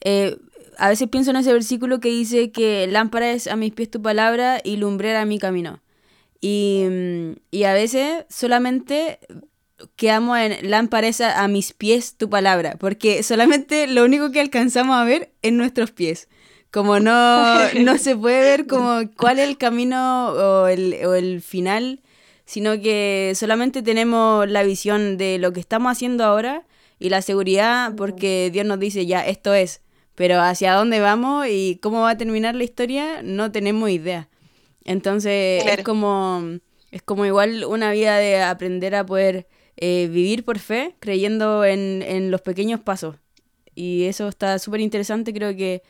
[0.00, 0.36] eh,
[0.78, 4.02] a veces pienso en ese versículo que dice que lámpara es a mis pies tu
[4.02, 5.80] palabra y lumbrera a mi camino.
[6.40, 6.84] Y,
[7.50, 9.20] y a veces solamente
[9.96, 14.96] quedamos en lámpara es a, mis pies tu palabra, porque solamente lo único que alcanzamos
[14.96, 16.28] a ver es nuestros pies.
[16.70, 21.42] Como no, no se puede ver como cuál es el camino o el, o el
[21.42, 22.00] final,
[22.44, 26.64] sino que solamente tenemos la visión de lo que estamos haciendo ahora
[26.98, 29.81] y la seguridad porque Dios nos dice ya, esto es
[30.14, 34.28] pero hacia dónde vamos y cómo va a terminar la historia no tenemos idea.
[34.84, 36.58] Entonces es como
[36.92, 39.48] es como igual una vida de aprender a poder
[39.78, 43.16] eh, vivir por fe, creyendo en, los pequeños pasos.
[43.74, 45.82] Y eso está súper interesante, creo que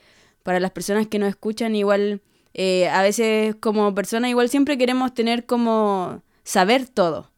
[0.43, 2.21] para las personas que nos escuchan, igual
[2.53, 7.32] eh, a veces como personas, igual siempre queremos tener como saber todo.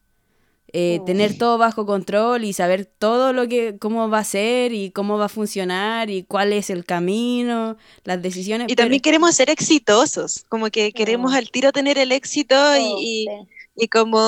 [0.78, 4.90] Eh, tener todo bajo control y saber todo lo que, cómo va a ser y
[4.90, 8.70] cómo va a funcionar y cuál es el camino, las decisiones.
[8.70, 13.26] Y también queremos ser exitosos, como que queremos al tiro tener el éxito y,
[13.74, 14.18] y, como,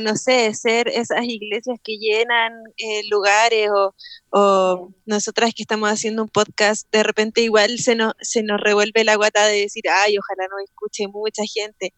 [0.00, 3.92] no sé, ser esas iglesias que llenan eh, lugares o,
[4.30, 9.02] o nosotras que estamos haciendo un podcast, de repente igual se nos, se nos revuelve
[9.02, 11.92] la guata de decir, ay, ojalá no escuche mucha gente.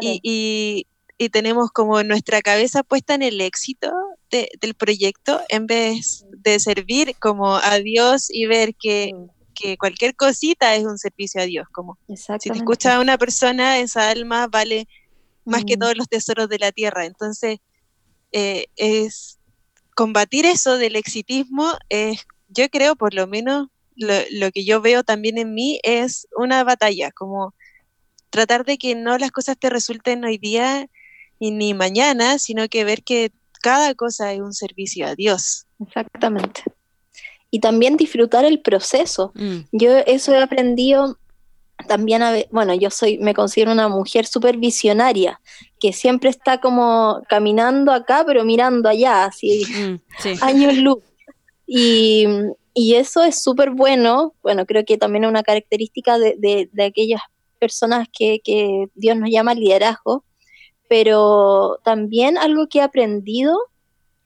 [0.00, 0.86] y, y
[1.32, 3.92] tenemos como nuestra cabeza puesta en el éxito
[4.30, 9.12] del proyecto en vez de servir como a Dios y ver que,
[9.54, 11.68] que cualquier cosita es un servicio a Dios.
[11.72, 14.88] Como si te escucha una persona, esa alma vale
[15.44, 15.80] más que mm.
[15.80, 17.06] todos los tesoros de la tierra.
[17.06, 17.58] Entonces,
[18.32, 19.38] eh, es
[19.94, 25.38] combatir eso del exitismo es, yo creo, por lo menos lo, que yo veo también
[25.38, 27.54] en mí es una batalla, como
[28.30, 30.88] tratar de que no las cosas te resulten hoy día
[31.38, 35.66] y ni mañana, sino que ver que cada cosa es un servicio a Dios.
[35.80, 36.62] Exactamente.
[37.50, 39.32] Y también disfrutar el proceso.
[39.34, 39.60] Mm.
[39.72, 41.18] Yo eso he aprendido
[41.88, 45.40] también, a, bueno, yo soy, me considero una mujer súper visionaria,
[45.80, 51.02] que siempre está como caminando acá, pero mirando allá, así, mm, años luz.
[51.66, 52.26] Y,
[52.74, 57.22] y eso es súper bueno, bueno, creo que también es una característica de, de, aquellas
[57.58, 60.24] personas que, que, Dios nos llama liderazgo,
[60.88, 63.56] pero también algo que he aprendido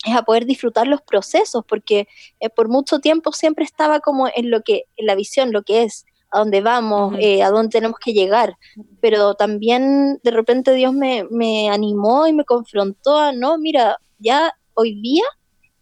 [0.05, 2.09] es a poder disfrutar los procesos, porque
[2.41, 5.83] eh, por mucho tiempo siempre estaba como en lo que, en la visión, lo que
[5.83, 8.57] es, a dónde vamos, eh, a dónde tenemos que llegar,
[9.01, 14.53] pero también de repente Dios me, me animó y me confrontó a, no, mira, ya
[14.75, 15.25] hoy día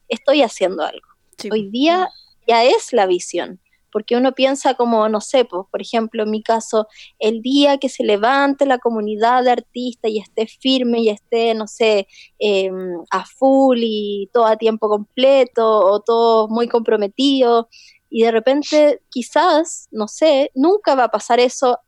[0.09, 1.07] estoy haciendo algo,
[1.51, 2.09] hoy día
[2.47, 3.61] ya es la visión,
[3.91, 6.87] porque uno piensa como, no sé, pues, por ejemplo, en mi caso,
[7.19, 11.67] el día que se levante la comunidad de artistas y esté firme y esté, no
[11.67, 12.07] sé,
[12.39, 17.69] em, a full y todo a tiempo completo o todo muy comprometido,
[18.11, 21.79] y de repente quizás, no sé, nunca va a pasar eso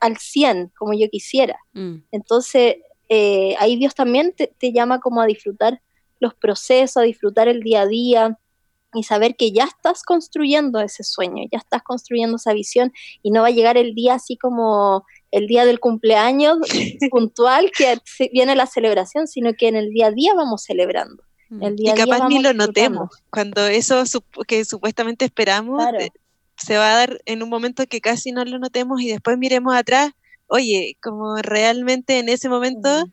[0.00, 1.58] al 100 como yo quisiera.
[1.72, 1.96] Mm.
[2.12, 2.76] Entonces,
[3.08, 5.80] eh, ahí Dios también te, te llama como a disfrutar
[6.18, 8.38] los procesos, a disfrutar el día a día,
[8.94, 13.42] y saber que ya estás construyendo ese sueño, ya estás construyendo esa visión y no
[13.42, 16.58] va a llegar el día así como el día del cumpleaños
[17.10, 17.98] puntual que
[18.32, 21.22] viene la celebración, sino que en el día a día vamos celebrando.
[21.50, 21.62] Mm.
[21.62, 24.02] El día y capaz ni lo notemos, cuando eso
[24.46, 26.10] que supuestamente esperamos eh,
[26.56, 29.74] se va a dar en un momento que casi no lo notemos y después miremos
[29.74, 30.12] atrás,
[30.46, 33.06] oye, como realmente en ese momento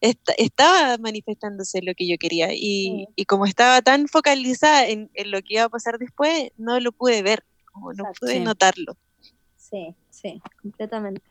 [0.00, 5.64] estaba manifestándose lo que yo quería y, como estaba tan focalizada en, lo que iba
[5.64, 8.96] a pasar después, no lo pude ver, como no pude notarlo.
[9.56, 11.22] Sí, sí, completamente.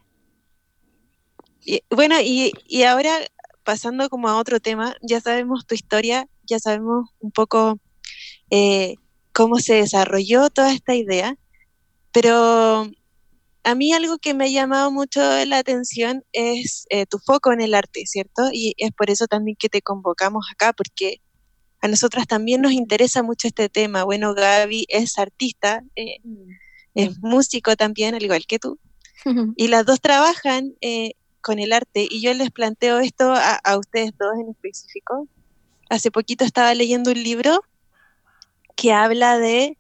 [1.66, 3.20] Y, bueno, y, y ahora
[3.64, 7.80] pasando como a otro tema, ya sabemos tu historia, ya sabemos un poco
[8.50, 8.96] eh,
[9.32, 11.38] cómo se desarrolló toda esta idea,
[12.12, 12.90] pero
[13.64, 17.62] a mí algo que me ha llamado mucho la atención es eh, tu foco en
[17.62, 18.50] el arte, ¿cierto?
[18.52, 21.22] Y es por eso también que te convocamos acá, porque
[21.82, 24.04] a nosotras también nos interesa mucho este tema.
[24.04, 26.18] Bueno, Gaby es artista, eh,
[26.96, 28.80] es músico también, al igual que tú,
[29.56, 33.78] y las dos trabajan eh, con el arte, y yo les planteo esto a, a
[33.78, 35.28] ustedes dos en específico.
[35.90, 37.64] Hace poquito estaba leyendo un libro
[38.76, 39.78] que habla de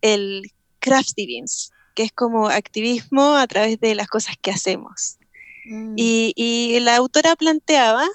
[0.00, 5.16] el craft divins, que es como activismo a través de las cosas que hacemos.
[5.64, 5.94] Mm.
[5.96, 8.06] Y, la autora planteaba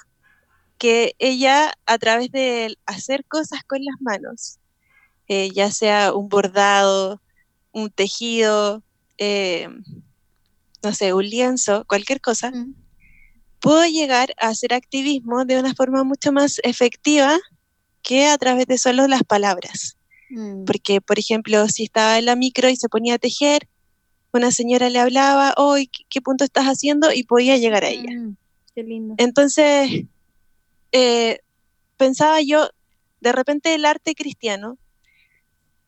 [0.78, 4.58] que ella, a través de hacer cosas con las manos,
[5.28, 7.20] eh, ya sea un bordado,
[7.72, 8.82] un tejido,
[9.18, 9.68] eh,
[10.82, 12.74] no sé, un lienzo, cualquier cosa, mm.
[13.58, 17.36] pudo llegar a hacer activismo de una forma mucho más efectiva
[18.02, 19.96] que a través de solo las palabras.
[20.32, 20.64] Mm.
[20.64, 23.68] Porque, por ejemplo, si estaba en la micro y se ponía a tejer,
[24.32, 27.12] una señora le hablaba, hoy ¿qué, punto estás haciendo?
[27.12, 28.10] Y podía llegar a ella.
[28.10, 28.36] Mm,
[28.74, 29.14] qué lindo.
[29.18, 30.04] Entonces,
[30.92, 31.38] eh,
[31.98, 32.70] pensaba yo,
[33.20, 34.78] de repente el arte cristiano,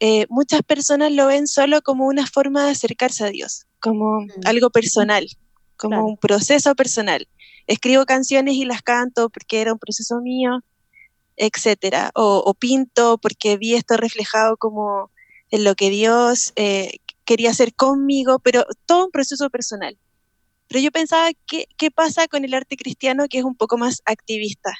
[0.00, 4.28] eh, muchas personas lo ven solo como una forma de acercarse a Dios, como mm.
[4.44, 5.26] algo personal,
[5.76, 7.26] como un proceso personal.
[7.66, 10.62] Escribo canciones y las canto porque era un proceso mío,
[11.36, 12.10] etcétera.
[12.14, 15.10] O, pinto porque vi esto reflejado como
[15.50, 19.98] en lo que Dios eh, quería hacer conmigo, pero todo un proceso personal.
[20.68, 24.02] Pero yo pensaba, ¿qué, qué pasa con el arte cristiano que es un poco más
[24.06, 24.72] activista?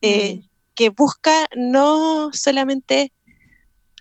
[0.00, 0.48] Eh, mm.
[0.74, 3.12] Que busca no solamente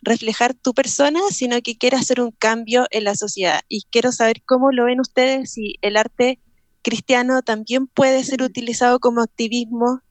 [0.02, 3.62] reflejar tu persona, sino que quiere hacer un cambio en la sociedad.
[3.68, 6.40] Y quiero saber cómo lo ven ustedes, si el arte
[6.82, 10.02] cristiano también puede ser utilizado como activismo,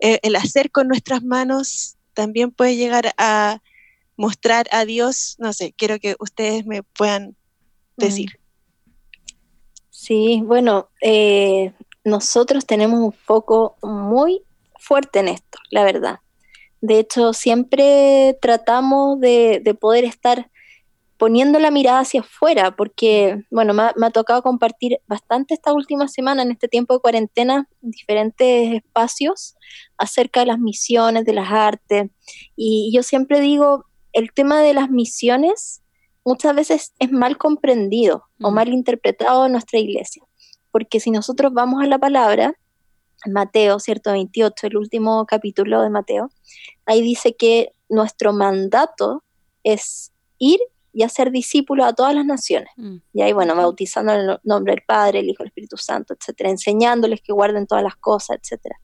[0.00, 3.60] eh, el hacer con nuestras manos también puede llegar a
[4.16, 7.36] mostrar a Dios, no sé, quiero que ustedes me puedan
[7.96, 8.38] decir.
[9.90, 11.72] Sí, bueno, eh,
[12.04, 14.42] nosotros tenemos un foco muy
[14.78, 16.20] fuerte en esto, la verdad.
[16.80, 20.50] De hecho, siempre tratamos de, poder estar
[21.16, 26.42] poniendo la mirada hacia afuera, porque, bueno, me ha, tocado compartir bastante esta última semana,
[26.42, 29.56] en este tiempo de cuarentena, en diferentes espacios,
[29.98, 32.10] acerca de las misiones, de las artes.
[32.56, 35.82] Y yo siempre digo, el tema de las misiones
[36.24, 40.22] muchas veces es mal comprendido o mal interpretado en nuestra iglesia.
[40.70, 42.54] Porque si nosotros vamos a la palabra,
[43.26, 44.12] Mateo, ¿cierto?
[44.12, 46.30] 28, el último capítulo de Mateo,
[46.86, 49.24] ahí dice que nuestro mandato
[49.64, 50.60] es ir
[50.92, 52.70] y hacer discípulos a todas las naciones.
[52.76, 52.96] Mm.
[53.12, 56.50] Y ahí, bueno, bautizando en el nombre del Padre, el Hijo, el Espíritu Santo, etcétera,
[56.50, 58.76] enseñándoles que guarden todas las cosas, etcétera.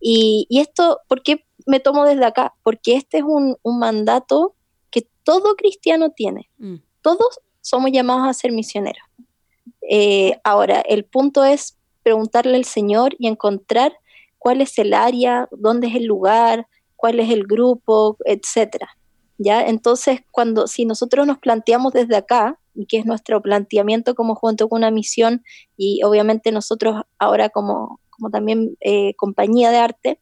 [0.00, 2.54] Y, y esto, ¿por qué me tomo desde acá?
[2.62, 4.54] Porque este es un, un mandato
[4.90, 6.50] que todo cristiano tiene.
[6.58, 6.76] Mm.
[7.02, 9.04] Todos somos llamados a ser misioneros.
[9.88, 13.92] Eh, ahora, el punto es preguntarle al Señor y encontrar
[14.38, 18.88] cuál es el área, dónde es el lugar, cuál es el grupo, etcétera.
[19.38, 19.66] ¿Ya?
[19.66, 24.68] Entonces, cuando si nosotros nos planteamos desde acá, y que es nuestro planteamiento como junto
[24.68, 25.42] con una misión,
[25.76, 30.20] y obviamente nosotros ahora como, como también eh, compañía de arte,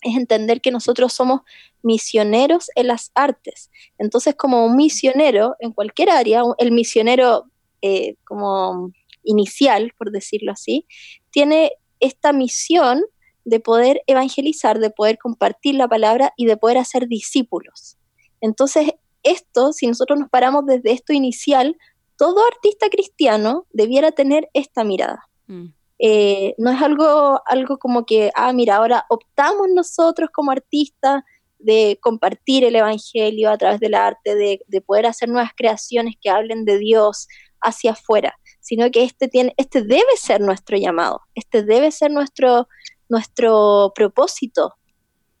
[0.00, 1.42] es entender que nosotros somos
[1.82, 3.70] misioneros en las artes.
[3.98, 7.44] Entonces, como un misionero en cualquier área, el misionero
[7.82, 10.86] eh, como inicial, por decirlo así,
[11.30, 13.04] tiene esta misión
[13.44, 17.98] de poder evangelizar, de poder compartir la palabra y de poder hacer discípulos.
[18.40, 21.76] Entonces, esto, si nosotros nos paramos desde esto inicial,
[22.16, 25.28] todo artista cristiano debiera tener esta mirada.
[25.46, 25.66] Mm.
[25.98, 31.22] Eh, no es algo, algo como que, ah, mira, ahora optamos nosotros como artistas
[31.58, 36.28] de compartir el Evangelio a través del arte, de, de poder hacer nuevas creaciones que
[36.28, 37.28] hablen de Dios
[37.62, 42.68] hacia afuera, sino que este, tiene, este debe ser nuestro llamado, este debe ser nuestro,
[43.08, 44.74] nuestro propósito.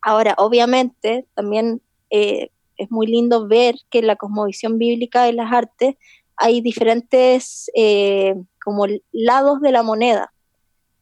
[0.00, 5.52] Ahora, obviamente, también eh, es muy lindo ver que en la cosmovisión bíblica de las
[5.52, 5.96] artes
[6.36, 10.32] hay diferentes eh, como lados de la moneda.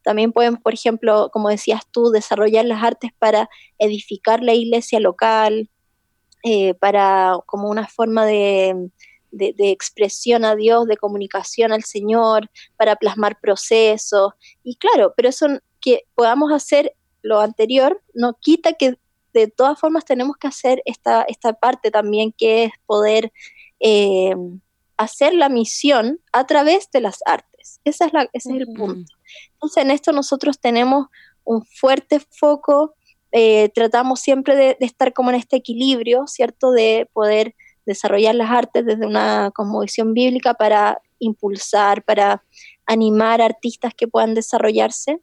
[0.05, 3.49] También podemos, por ejemplo, como decías tú, desarrollar las artes para
[3.79, 5.71] edificar la iglesia local,
[6.45, 8.91] eh, para como una forma de,
[9.31, 14.35] de, de, expresión a Dios, de comunicación al Señor, para plasmar procesos.
[14.63, 15.47] Y claro, pero eso
[15.81, 18.99] que podamos hacer lo anterior no quita que
[19.33, 23.33] de todas formas tenemos que hacer esta, esta parte también, que es poder
[23.81, 24.35] eh,
[24.97, 27.81] hacer la misión a través de las artes.
[27.85, 29.13] Esa es la, ese es el punto.
[29.77, 31.07] En esto nosotros tenemos
[31.45, 32.95] un fuerte foco,
[33.33, 36.71] eh, tratamos siempre de, de, estar como en este equilibrio, ¿cierto?
[36.71, 37.55] De poder
[37.85, 42.43] desarrollar las artes desde una cosmovisión bíblica para impulsar, para
[42.87, 45.21] animar artistas que puedan desarrollarse.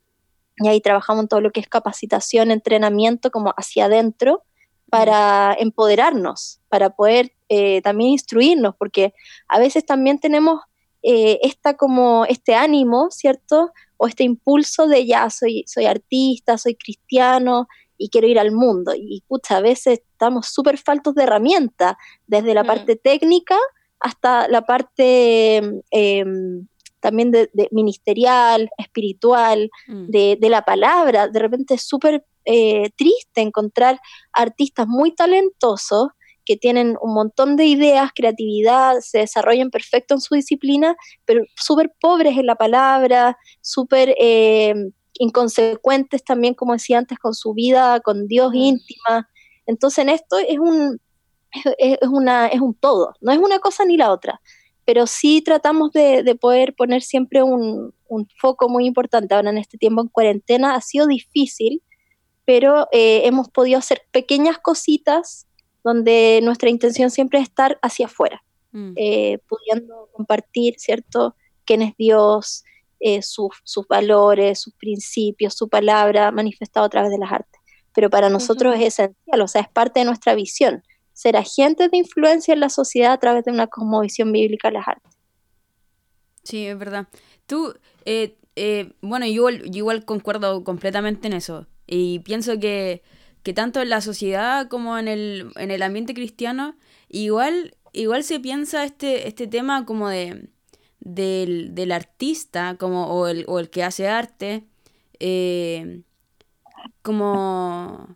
[0.58, 4.44] Y ahí trabajamos en todo lo que es capacitación, entrenamiento, como hacia adentro,
[4.90, 9.14] para empoderarnos, para poder eh, también instruirnos, porque
[9.48, 10.62] a veces también tenemos
[11.04, 13.72] eh, esta como este ánimo, ¿cierto?
[13.98, 18.94] O este impulso de ya soy, soy artista, soy cristiano y quiero ir al mundo.
[18.96, 21.96] Y pucha, a veces estamos súper faltos de herramientas,
[22.28, 22.68] desde la mm.
[22.68, 23.58] parte técnica
[24.00, 26.26] hasta la parte eh,
[27.00, 30.06] también de, de ministerial, espiritual, mm.
[30.08, 31.28] de, de, la palabra.
[31.28, 34.00] De repente es súper eh, triste encontrar
[34.34, 36.08] artistas muy talentosos
[36.46, 41.92] que tienen un montón de ideas, creatividad, se desarrollan perfecto en su disciplina, pero súper
[42.00, 44.74] pobres en la palabra, súper eh,
[45.14, 48.56] inconsecuentes también, como decía antes, con su vida, con Dios mm.
[48.56, 49.30] íntima.
[49.66, 51.00] Entonces en esto es un,
[51.52, 54.42] es, es, una, es un todo, no es una cosa ni la otra
[54.86, 59.34] pero sí tratamos de, de poder poner siempre un, un, foco muy importante.
[59.34, 61.82] Ahora en este tiempo en cuarentena ha sido difícil,
[62.46, 65.48] pero eh, hemos podido hacer pequeñas cositas
[65.84, 68.94] donde nuestra intención siempre es estar hacia afuera, mm.
[68.96, 72.64] eh, pudiendo compartir, ¿cierto?, quién es Dios,
[73.00, 77.62] eh, sus, sus valores, sus principios, su palabra manifestado a través de las artes.
[77.94, 78.82] Pero para nosotros uh -huh.
[78.82, 80.84] es esencial, o sea, es parte de nuestra visión
[81.22, 84.88] ser agentes de influencia en la sociedad a través de una cosmovisión bíblica de las
[84.88, 85.12] artes.
[86.44, 87.08] Sí, es verdad.
[87.46, 87.76] Tú,
[88.06, 91.68] eh, eh, bueno, yo, yo, igual concuerdo completamente en eso.
[91.86, 93.04] Y pienso que,
[93.44, 96.76] que tanto en la sociedad como en el, en el ambiente cristiano,
[97.10, 100.50] igual, igual se piensa este, este tema como de
[101.02, 104.64] del, del artista como, o, el, o el que hace arte
[105.20, 106.02] eh,
[107.02, 108.16] como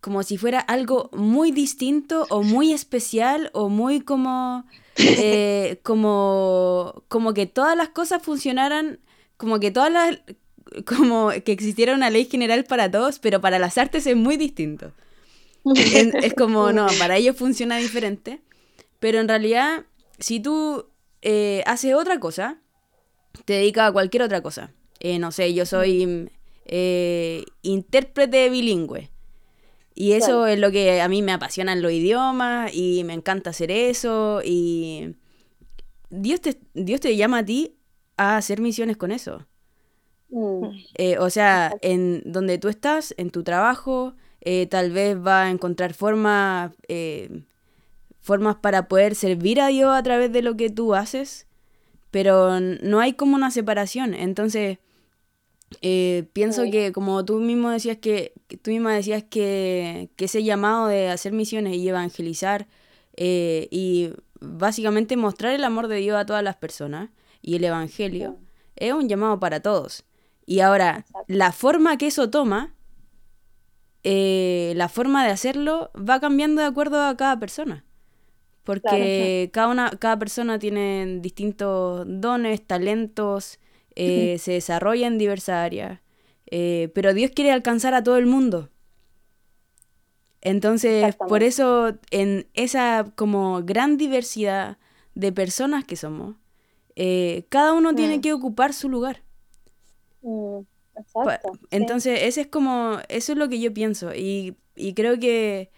[0.00, 4.64] como si fuera algo muy distinto o muy especial o muy como
[4.96, 9.00] eh, como como que todas las cosas funcionaran
[9.36, 10.18] como que todas las
[10.84, 14.92] como que existiera una ley general para todos pero para las artes es muy distinto
[15.74, 18.40] es, es como no para ellos funciona diferente
[18.98, 19.84] pero en realidad
[20.18, 20.86] si tú
[21.22, 22.58] eh, haces otra cosa
[23.44, 26.30] te dedicas a cualquier otra cosa eh, no sé yo soy
[26.66, 29.10] eh, intérprete bilingüe
[30.00, 30.46] y eso claro.
[30.46, 34.40] es lo que a mí me apasionan los idiomas y me encanta hacer eso.
[34.42, 35.16] Y
[36.08, 37.76] Dios te, Dios te llama a ti
[38.16, 39.46] a hacer misiones con eso.
[40.30, 40.68] Mm.
[40.94, 45.50] Eh, o sea, en donde tú estás, en tu trabajo, eh, tal vez va a
[45.50, 47.42] encontrar formas eh,
[48.20, 51.46] formas para poder servir a Dios a través de lo que tú haces,
[52.10, 54.14] pero no hay como una separación.
[54.14, 54.78] Entonces,
[56.32, 61.32] pienso que como tú mismo decías que, tú misma decías que, ese llamado de hacer
[61.32, 62.68] misiones y evangelizar
[63.16, 64.10] y
[64.40, 67.10] básicamente mostrar el amor de Dios a todas las personas
[67.42, 68.36] y el evangelio
[68.76, 70.04] es un llamado para todos.
[70.50, 72.74] Y ahora, la forma que eso toma,
[74.02, 77.84] eh, la forma de hacerlo va cambiando de acuerdo a cada persona.
[78.64, 83.60] Porque cada, una, cada persona tiene distintos dones, talentos,
[83.94, 86.00] eh, se desarrolla en diversas áreas.
[86.46, 88.70] Eh, pero Dios quiere alcanzar a todo el mundo.
[90.40, 94.78] Entonces, por eso, en esa como gran diversidad
[95.14, 96.34] de personas que somos,
[97.50, 99.22] cada uno tiene que ocupar su lugar.
[100.22, 100.60] Mm,
[100.96, 104.14] exacto, Entonces, ese es como, eso es lo que yo pienso.
[104.14, 104.56] Y,
[104.94, 105.70] creo que,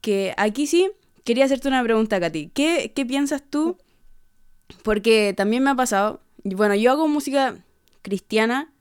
[0.00, 0.90] que aquí sí
[1.24, 2.48] quería hacerte una pregunta, Katy.
[2.48, 3.76] ¿Qué, ¿Qué piensas tú?
[4.82, 7.56] Porque también me ha pasado, bueno, yo hago música
[8.02, 8.72] cristiana,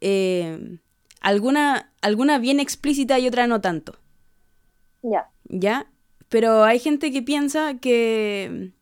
[0.00, 0.78] eh,
[1.20, 3.98] alguna, alguna bien explícita y otra no tanto.
[5.02, 5.30] Ya.
[5.44, 5.86] ¿Ya?
[6.28, 8.72] Pero hay gente que piensa que,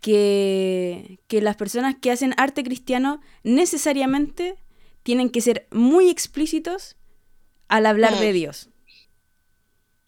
[0.00, 4.56] que, que las personas que hacen arte cristiano necesariamente
[5.02, 6.96] tienen que ser muy explícitos
[7.68, 8.32] al hablar de.
[8.32, 8.70] Dios.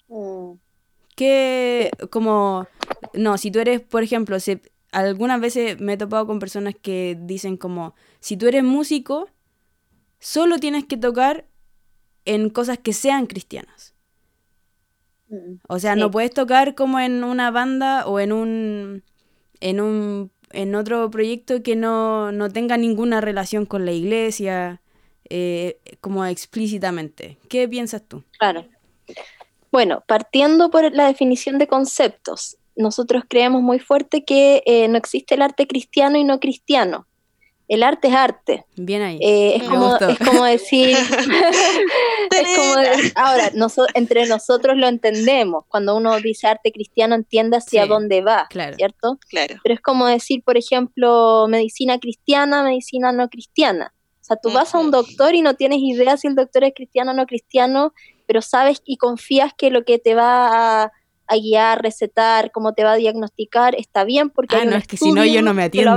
[0.08, 0.52] Mm.
[1.16, 2.66] Que como,
[3.14, 4.36] no, si tú eres, por ejemplo,
[4.92, 9.28] algunas veces me he topado con personas que dicen como, si tú eres músico,
[10.18, 11.46] solo tienes que tocar
[12.24, 13.94] en cosas que sean cristianas.
[15.28, 19.04] Mm, o sea, no puedes tocar como en una banda o en un
[19.60, 24.80] en un en otro proyecto que no, tenga ninguna relación con la iglesia,
[25.28, 27.38] eh, como explícitamente.
[27.48, 28.24] ¿Qué piensas tú?
[28.38, 28.66] Claro.
[29.70, 35.36] Bueno, partiendo por la definición de conceptos, nosotros creemos muy fuerte que eh, no existe
[35.36, 37.06] el arte cristiano y no cristiano.
[37.70, 38.64] El arte es arte.
[38.74, 39.20] Bien ahí.
[39.22, 40.88] Eh, es, como, es, como, decir.
[42.30, 42.74] es como
[43.14, 43.52] ahora,
[43.94, 45.66] entre nosotros lo entendemos.
[45.68, 49.20] Cuando uno dice arte cristiano, entiende hacia dónde va, ¿cierto?
[49.28, 49.54] Claro.
[49.62, 53.94] Pero es como decir, por ejemplo, medicina cristiana, medicina no cristiana.
[54.20, 56.74] O sea, tú vas a un doctor y no tienes idea si el doctor es
[56.74, 57.94] cristiano o no cristiano,
[58.26, 60.92] pero sabes y confías que lo que te va a
[61.30, 64.96] a guiar, recetar, cómo te va a diagnosticar, está bien porque ah, no, es que
[64.96, 65.96] si no yo no me atiendo.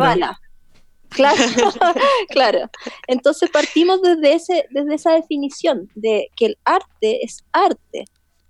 [1.13, 1.37] Claro,
[2.29, 2.69] claro.
[3.07, 8.05] Entonces partimos desde, ese, desde esa definición de que el arte es arte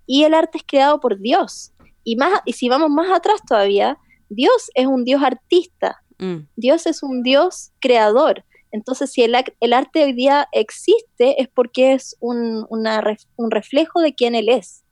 [0.06, 1.72] y el arte es creado por Dios.
[2.04, 3.98] Y, más, y si vamos más atrás todavía,
[4.30, 6.48] Dios es un Dios artista, mm.
[6.56, 8.44] Dios es un Dios creador.
[8.72, 14.16] Entonces, si el, el, arte hoy día existe es porque es un, un reflejo de
[14.16, 14.84] quién Él es,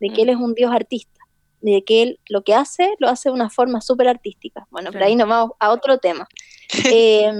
[0.00, 0.24] de que mm.
[0.24, 1.19] Él es un Dios artista
[1.60, 4.66] de que él lo que hace, lo hace de una forma súper artística.
[4.70, 6.28] Bueno, por ahí nos vamos a otro tema.
[6.92, 7.32] Eh,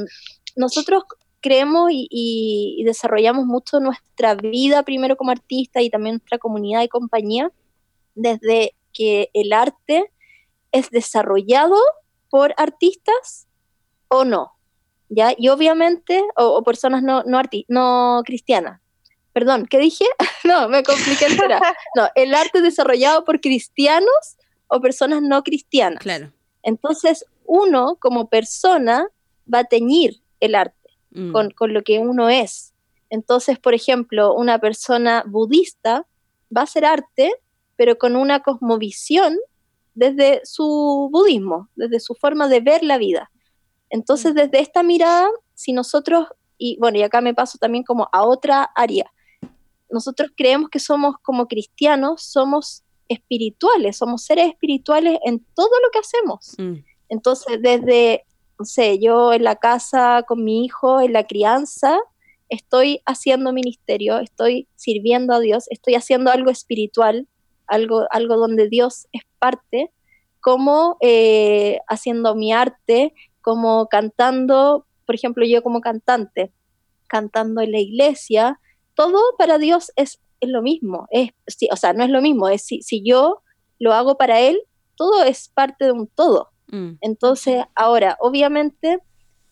[0.56, 1.04] nosotros
[1.40, 7.50] creemos y, desarrollamos mucho nuestra vida primero como artista y también nuestra comunidad y compañía
[8.14, 10.12] desde que el arte
[10.72, 11.76] es desarrollado
[12.28, 13.46] por artistas
[14.08, 14.52] o no,
[15.08, 15.32] ¿ya?
[15.36, 18.79] Y obviamente, o, personas no, no, no cristianas,
[19.32, 20.04] Perdón, ¿qué dije?
[20.44, 21.60] no, me compliqué entera.
[21.96, 24.36] No, el arte desarrollado por cristianos
[24.68, 26.02] o personas no cristianas.
[26.02, 26.32] Claro.
[26.62, 29.06] Entonces, uno como persona
[29.52, 31.32] va a teñir el arte mm.
[31.32, 32.72] con, con, lo que uno es.
[33.08, 36.06] Entonces, por ejemplo, una persona budista
[36.54, 37.32] va a hacer arte,
[37.76, 39.36] pero con una cosmovisión
[39.94, 43.30] desde su budismo, desde su forma de ver la vida.
[43.90, 44.36] Entonces, mm.
[44.36, 48.70] desde esta mirada, si nosotros, y bueno, y acá me paso también como a otra
[48.74, 49.10] área,
[49.90, 55.98] nosotros creemos que somos como cristianos, somos espirituales, somos seres espirituales en todo lo que
[55.98, 56.54] hacemos.
[56.58, 56.84] Mm.
[57.08, 58.24] Entonces, desde,
[58.58, 61.98] no sé, yo en la casa con mi hijo, en la crianza,
[62.48, 67.26] estoy haciendo ministerio, estoy sirviendo a Dios, estoy haciendo algo espiritual,
[67.66, 69.90] algo, algo donde Dios es parte,
[70.40, 76.52] como eh, haciendo mi arte, como cantando, por ejemplo, yo como cantante,
[77.08, 78.60] cantando en la iglesia,
[78.94, 81.06] todo para Dios es, lo mismo.
[81.10, 81.32] Es,
[81.70, 82.48] o sea, no es lo mismo.
[82.48, 83.42] Es si, si, yo
[83.78, 84.60] lo hago para Él,
[84.96, 86.48] todo es parte de un todo.
[86.68, 86.92] Mm.
[87.00, 88.98] Entonces, ahora, obviamente,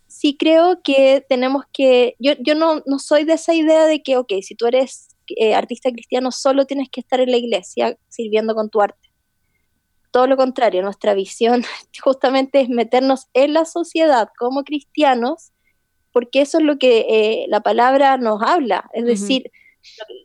[0.07, 2.16] sí creo que tenemos que.
[2.18, 5.55] Yo, yo no, no soy de esa idea de que, ok, si tú eres eh,
[5.55, 9.09] artista cristiano, solo tienes que estar en la iglesia sirviendo con tu arte.
[10.11, 11.62] Todo lo contrario, nuestra visión
[12.03, 15.53] justamente es meternos en la sociedad como cristianos
[16.19, 19.53] porque eso es lo que eh, la palabra nos habla, es decir,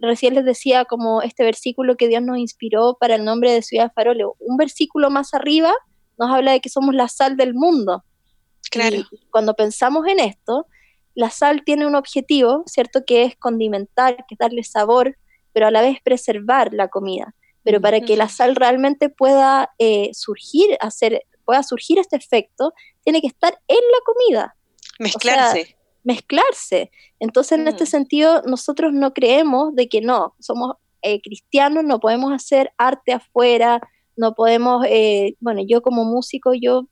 [0.01, 3.89] recién les decía como este versículo que Dios nos inspiró para el nombre de Ciudad
[3.89, 4.35] de Faroleo.
[4.39, 5.71] Un versículo más arriba
[6.17, 8.03] nos habla de que somos la sal del mundo.
[8.71, 8.95] Claro.
[8.95, 10.65] Y cuando pensamos en esto,
[11.13, 13.01] la sal tiene un objetivo, ¿cierto?
[13.05, 15.15] Que es condimentar, que es darle sabor,
[15.51, 17.35] pero a la vez preservar la comida.
[17.63, 22.73] Pero para que la sal realmente pueda eh, surgir, hacer, pueda surgir este efecto,
[23.03, 24.55] tiene que estar en la comida.
[24.99, 25.75] Mezclarse.
[26.03, 26.91] Mezclarse.
[27.19, 27.87] Entonces, en este mm.
[27.87, 33.81] sentido, nosotros no creemos de que no, somos eh, cristianos, no podemos hacer arte afuera,
[34.15, 36.87] no podemos, eh, bueno, yo como músico, yo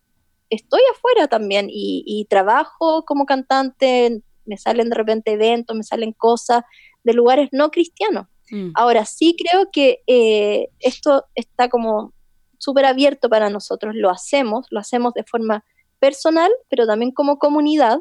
[0.49, 6.63] estoy afuera también y, trabajo como cantante, me salen de repente eventos, me salen cosas
[7.03, 8.27] de lugares no cristianos.
[8.49, 8.71] Mm.
[8.75, 12.13] Ahora sí creo que eh, esto está como
[12.57, 15.63] súper abierto para nosotros, lo hacemos, lo hacemos de forma
[15.99, 17.99] personal, pero también como comunidad,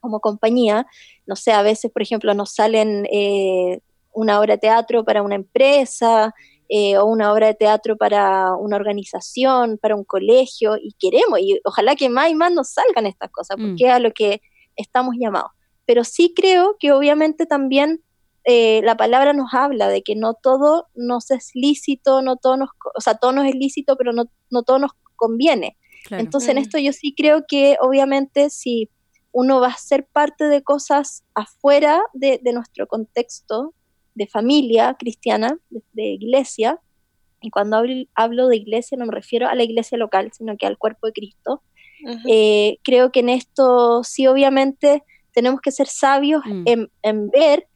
[0.00, 0.86] como compañía.
[1.26, 3.80] No sé, a veces, por ejemplo, nos salen eh,
[4.12, 6.34] una obra de teatro para una empresa,
[6.70, 11.58] eh, o una obra de teatro para una organización, para un colegio, y queremos, y
[11.64, 13.62] ojalá que más y más nos salgan estas cosas, mm.
[13.62, 14.42] porque es a lo que
[14.76, 15.50] estamos llamados.
[15.86, 18.02] Pero sí creo que obviamente también
[18.44, 22.68] eh, la palabra nos habla de que no todo nos es lícito, no todo nos,
[22.94, 25.78] o sea, todo nos es lícito, pero no, no todo nos conviene.
[26.10, 26.60] Entonces en mm.
[26.60, 28.90] esto yo sí creo que obviamente si
[29.38, 33.72] uno va a ser parte de cosas afuera de, de nuestro contexto,
[34.16, 36.80] de familia cristiana, de, iglesia,
[37.40, 37.80] y cuando
[38.16, 41.12] hablo, de iglesia no me refiero a la iglesia local, sino que al cuerpo de
[41.12, 41.62] Cristo,
[42.28, 46.64] eh, creo que en esto sí obviamente tenemos que ser sabios mm.
[47.02, 47.68] en, ver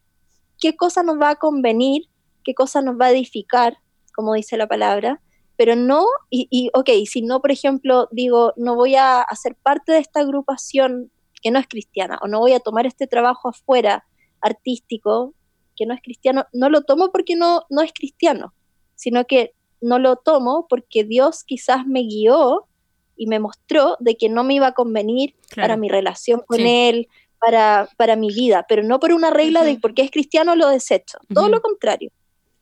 [0.59, 2.09] qué cosa nos va a convenir,
[2.43, 3.77] qué cosa nos va a edificar,
[4.13, 5.21] como dice la palabra,
[5.55, 9.93] pero no, y, y ok, si no, por ejemplo, digo, no voy a hacer parte
[9.93, 11.09] de esta agrupación
[11.43, 14.05] que no es cristiana, o no voy a tomar este trabajo afuera
[14.41, 15.33] artístico,
[15.75, 18.53] que no es cristiano, no lo tomo porque no, no es cristiano,
[18.95, 22.67] sino que no lo tomo porque Dios quizás me guió
[23.15, 27.07] y me mostró de que no me iba a convenir para mi relación con Él,
[27.39, 31.17] para, para mi vida, pero no por una regla de porque es cristiano lo desecho,
[31.33, 32.11] todo lo contrario.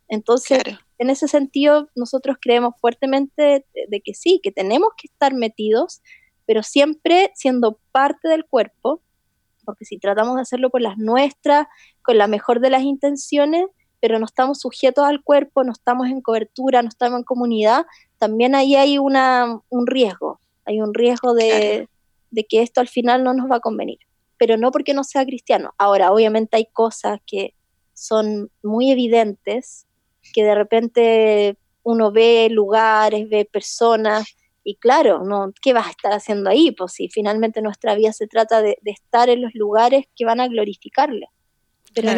[0.08, 0.62] Entonces,
[0.98, 6.02] en ese sentido, nosotros creemos fuertemente de, que sí, que tenemos que estar metidos,
[6.52, 9.02] pero siempre siendo parte del cuerpo,
[9.64, 11.66] porque si tratamos de hacerlo por las nuestras,
[12.02, 13.68] con la mejor de las intenciones,
[14.02, 17.86] pero no estamos sujetos al cuerpo, no estamos en cobertura, no estamos en comunidad,
[18.18, 21.88] también ahí hay una, un riesgo, hay un riesgo de,
[22.32, 23.99] de que esto al final no nos va a convenir,
[24.38, 25.74] pero no porque no sea cristiano.
[25.78, 27.54] Ahora, obviamente hay cosas que
[27.93, 29.88] son muy evidentes,
[30.34, 36.14] que de repente uno ve lugares, ve personas y claro, no, ¿qué vas a estar
[36.14, 36.72] haciendo ahí?
[36.72, 40.47] Pues si finalmente nuestra vida se trata de, estar en los lugares que van a
[40.47, 41.28] glorificarle.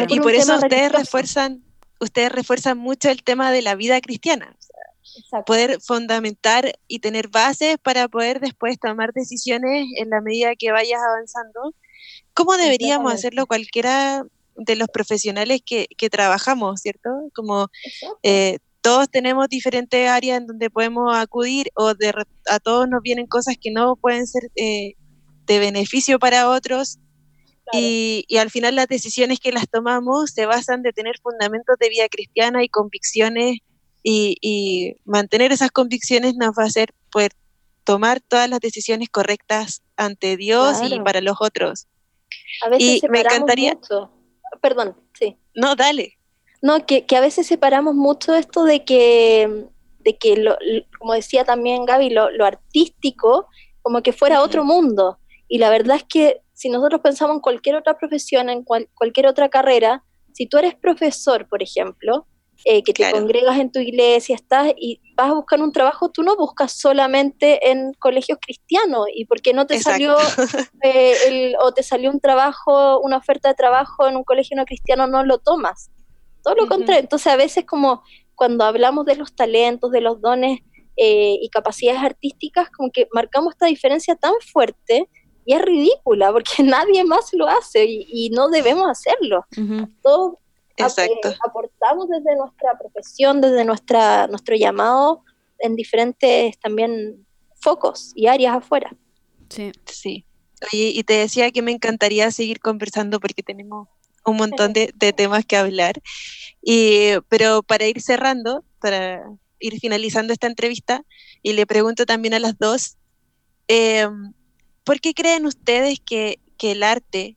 [0.08, 1.64] y por eso ustedes refuerzan,
[2.00, 4.56] ustedes refuerzan mucho el tema de la vida cristiana.
[5.46, 11.00] poder fundamentar y tener bases para poder después tomar decisiones en la medida que vayas
[11.00, 11.74] avanzando.
[12.34, 14.24] ¿Cómo deberíamos hacerlo cualquiera
[14.56, 17.10] de los profesionales que, que trabajamos, ¿cierto?
[17.34, 17.68] Como
[18.84, 22.12] todos tenemos diferentes áreas en donde podemos acudir o de,
[22.50, 24.92] a todos nos vienen cosas que no pueden ser eh,
[25.46, 26.98] de beneficio para otros
[27.72, 32.06] y, al final las decisiones que las tomamos se basan de tener fundamentos de vida
[32.10, 33.56] cristiana y convicciones
[34.02, 37.32] y, mantener esas convicciones nos va a hacer poder
[37.84, 41.86] tomar todas las decisiones correctas ante Dios y para los otros.
[42.62, 43.78] A veces y me encantaría...
[44.60, 45.38] Perdón, sí.
[45.54, 46.18] No, dale.
[46.64, 49.66] No, que, a veces separamos mucho esto de que,
[49.98, 50.56] de que lo,
[50.98, 53.48] como decía también Gaby, lo, artístico
[53.82, 55.18] como que fuera otro mundo.
[55.46, 59.50] Y la verdad es que si nosotros pensamos en cualquier otra profesión, en cualquier otra
[59.50, 62.26] carrera, si tú eres profesor, por ejemplo,
[62.64, 66.22] eh, que te congregas en tu iglesia, estás y vas a buscar un trabajo, tú
[66.22, 69.04] no buscas solamente en colegios cristianos.
[69.14, 70.16] Y porque no te salió
[70.82, 75.06] eh, o te salió un trabajo, una oferta de trabajo en un colegio no cristiano,
[75.06, 75.90] no lo tomas
[76.44, 77.00] todo lo contrario.
[77.00, 78.02] Entonces a veces como
[78.34, 80.60] cuando hablamos de los talentos, de los dones
[80.96, 85.08] eh, y capacidades artísticas, como que marcamos esta diferencia tan fuerte
[85.46, 89.44] y es ridícula porque nadie más lo hace y, no debemos hacerlo.
[90.02, 90.34] Todos
[91.46, 95.22] aportamos desde nuestra profesión, desde nuestra, nuestro llamado
[95.60, 97.26] en diferentes también
[97.60, 98.94] focos y áreas afuera.
[99.48, 100.26] Sí, sí.
[100.72, 103.88] y te decía que me encantaría seguir conversando porque tenemos
[104.24, 106.00] un montón de, temas que hablar.
[106.62, 109.22] Y, pero para ir cerrando, para
[109.58, 111.04] ir finalizando esta entrevista,
[111.42, 112.96] y le pregunto también a las dos,
[113.68, 114.32] em,
[114.84, 117.36] ¿por qué creen ustedes que, el arte,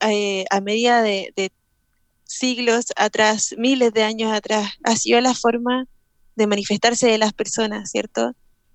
[0.00, 1.52] eh, a medida de,
[2.24, 5.84] siglos atrás, miles de años atrás, ha sido la forma
[6.34, 8.34] de manifestarse de las personas, ¿cierto?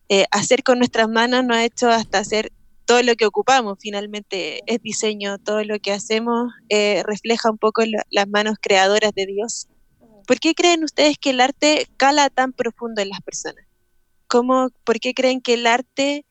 [0.10, 2.52] Eh, hacer con nuestras manos nos ha hecho hasta hacer
[2.88, 7.84] todo lo que ocupamos, finalmente es diseño, todo lo que hacemos eh, refleja un poco
[8.10, 9.68] las manos creadoras de Dios.
[10.26, 13.66] ¿Por qué creen ustedes que el arte cala tan profundo en las personas?
[14.28, 16.26] ¿Cómo, ¿Por qué creen que el arte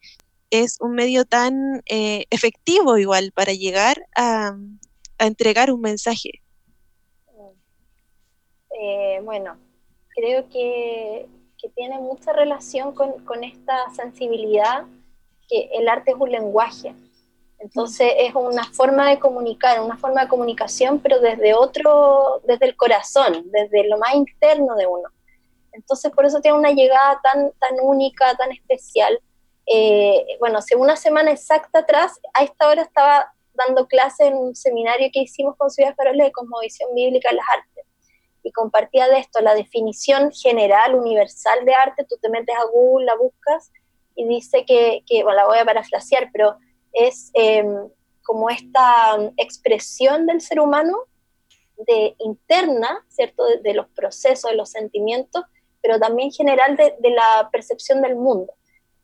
[0.50, 4.56] es un medio tan eh, efectivo igual para llegar a,
[5.18, 6.42] entregar un mensaje?
[9.24, 9.56] bueno,
[10.14, 11.26] creo que,
[11.74, 14.84] tiene mucha relación con, esta sensibilidad,
[15.48, 16.94] que el arte es un lenguaje.
[17.58, 22.76] Entonces es una forma de comunicar, una forma de comunicación, pero desde otro, desde el
[22.76, 25.08] corazón, desde lo más interno de uno.
[25.72, 29.18] Entonces por eso tiene una llegada tan, tan única, tan especial.
[29.66, 34.54] Eh, bueno, hace una semana exacta atrás, a esta hora estaba dando clase en un
[34.54, 37.86] seminario que hicimos con Ciudad Faroles de Cosmovisión Bíblica en las Artes
[38.46, 43.06] y compartía de esto la definición general, universal de arte, tú te metes a Google,
[43.06, 43.72] la buscas
[44.16, 46.56] y dice que, que bueno, la voy a parafrasear, pero
[46.92, 47.88] es em,
[48.22, 50.96] como esta expresión del ser humano
[51.86, 53.44] de interna, ¿cierto?
[53.62, 55.44] De, los procesos, de los sentimientos,
[55.82, 58.54] pero también general de, de la percepción del mundo,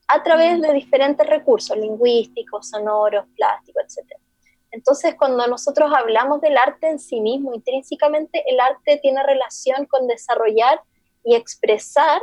[0.08, 4.18] a través de diferentes recursos lingüísticos, sonoros, plásticos, etc.
[4.70, 10.08] Entonces, cuando nosotros hablamos del arte en sí mismo, intrínsecamente el arte tiene relación con
[10.08, 10.80] desarrollar
[11.22, 12.22] y expresar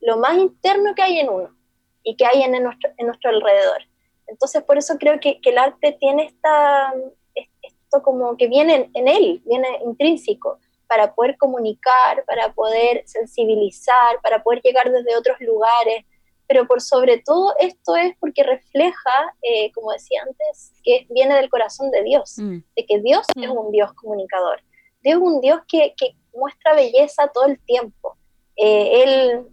[0.00, 1.59] lo más interno que hay en uno
[2.02, 3.82] y que hay en nuestro, en nuestro alrededor.
[4.26, 6.94] Entonces, por eso creo que, el arte tiene esta,
[7.34, 14.42] esto como que viene en él, viene intrínseco, para poder comunicar, para poder sensibilizar, para
[14.42, 16.04] poder llegar desde otros lugares,
[16.48, 21.48] pero por sobre todo esto es porque refleja, eh, como decía antes, que viene del
[21.48, 22.58] corazón de Dios, mm.
[22.76, 23.56] de que Dios es mm.
[23.56, 24.60] un Dios comunicador,
[25.00, 25.94] Dios es un Dios que,
[26.32, 28.16] muestra belleza todo el tiempo.
[28.56, 29.46] Eh, él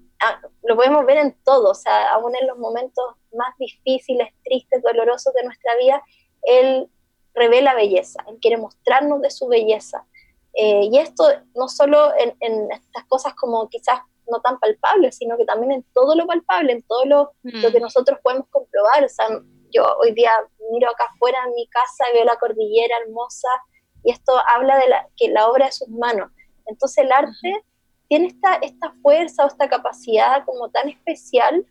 [0.63, 5.33] lo podemos ver en todo, o sea, aún en los momentos más difíciles, tristes, dolorosos
[5.33, 6.01] de nuestra vida,
[6.43, 6.89] Él
[7.33, 10.05] revela belleza, Él quiere mostrarnos de su belleza.
[10.53, 11.23] Eh, y esto
[11.55, 13.99] no solo en, en, estas cosas como quizás
[14.29, 17.79] no tan palpables, sino que también en todo lo palpable, en todo lo, lo que
[17.79, 17.83] mm.
[17.83, 19.03] nosotros podemos comprobar.
[19.03, 19.27] O sea,
[19.71, 20.31] yo hoy día
[20.71, 23.49] miro acá afuera en mi casa veo la cordillera hermosa
[24.03, 26.31] y esto habla de la, que la obra de sus manos.
[26.65, 27.63] Entonces el arte
[28.07, 31.65] tiene esta, esta fuerza o esta capacidad como tan especial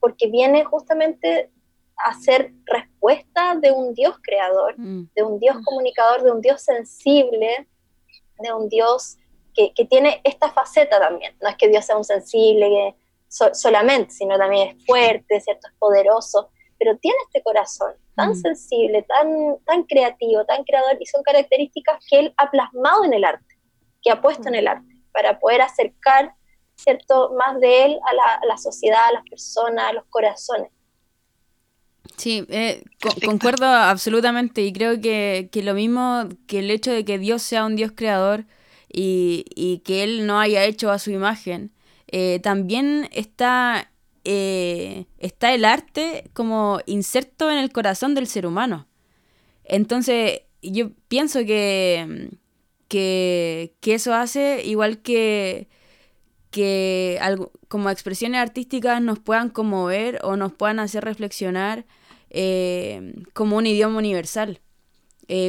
[0.00, 1.50] porque viene justamente
[1.96, 5.10] a ser respuesta de un Dios creador, mm.
[5.14, 7.68] de un Dios comunicador, de un Dios sensible,
[8.38, 9.16] de un Dios
[9.54, 11.36] que, tiene esta faceta también.
[11.40, 12.96] No es que Dios sea un sensible
[13.28, 15.68] solamente, sino también es fuerte, ¿cierto?
[15.68, 18.34] Es poderoso, pero tiene este corazón tan mm.
[18.36, 23.24] sensible, tan, tan creativo, tan creador, y son características que él ha plasmado en el
[23.24, 23.56] arte,
[24.02, 26.34] que ha puesto en el arte, para poder acercar,
[26.76, 27.98] ¿cierto?, más de él
[28.40, 30.70] a la, sociedad, a las personas, a los corazones.
[32.16, 32.82] Sí, eh,
[33.24, 37.64] concuerdo absolutamente y creo que, que, lo mismo que el hecho de que Dios sea
[37.64, 38.44] un Dios creador
[38.92, 41.72] y, que él no haya hecho a su imagen,
[42.08, 43.90] eh, también está,
[44.24, 48.86] eh, está el arte como inserto en el corazón del ser humano.
[49.64, 52.30] Entonces, yo pienso que,
[53.00, 55.68] que, eso hace igual que,
[56.50, 61.86] que algo, como expresiones artísticas nos puedan conmover o nos puedan hacer reflexionar
[62.30, 64.60] eh, como un idioma universal.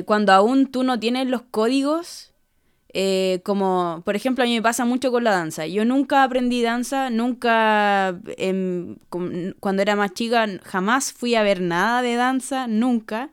[0.05, 2.33] cuando aún tú no tienes los códigos
[2.93, 5.65] eh, como, por ejemplo, a mí me pasa mucho con la danza.
[5.65, 8.97] Yo nunca aprendí danza, nunca, em,
[9.59, 13.31] cuando era más chica, jamás fui a ver nada de danza, nunca.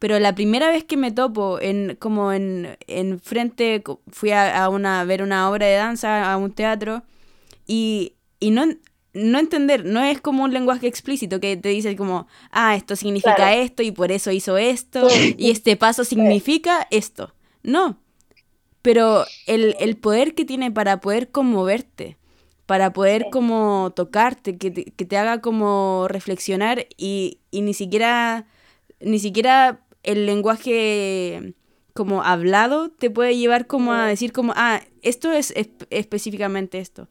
[0.00, 5.04] Pero la primera vez que me topo en, como en, en frente, fui a, una,
[5.04, 7.04] ver una obra de danza, a un teatro,
[7.66, 8.64] y, y no,
[9.12, 13.54] no entender, no es como un lenguaje explícito que te dice como, ah, esto significa
[13.54, 17.34] esto y por eso hizo esto, y este paso significa esto.
[17.62, 17.98] No,
[18.82, 22.16] pero el, poder que tiene para poder conmoverte,
[22.64, 28.46] para poder como tocarte, que te, haga como reflexionar y, ni siquiera,
[29.00, 31.54] ni siquiera el lenguaje
[31.94, 35.52] como hablado te puede llevar como a decir como, ah, esto es
[35.90, 37.08] específicamente esto.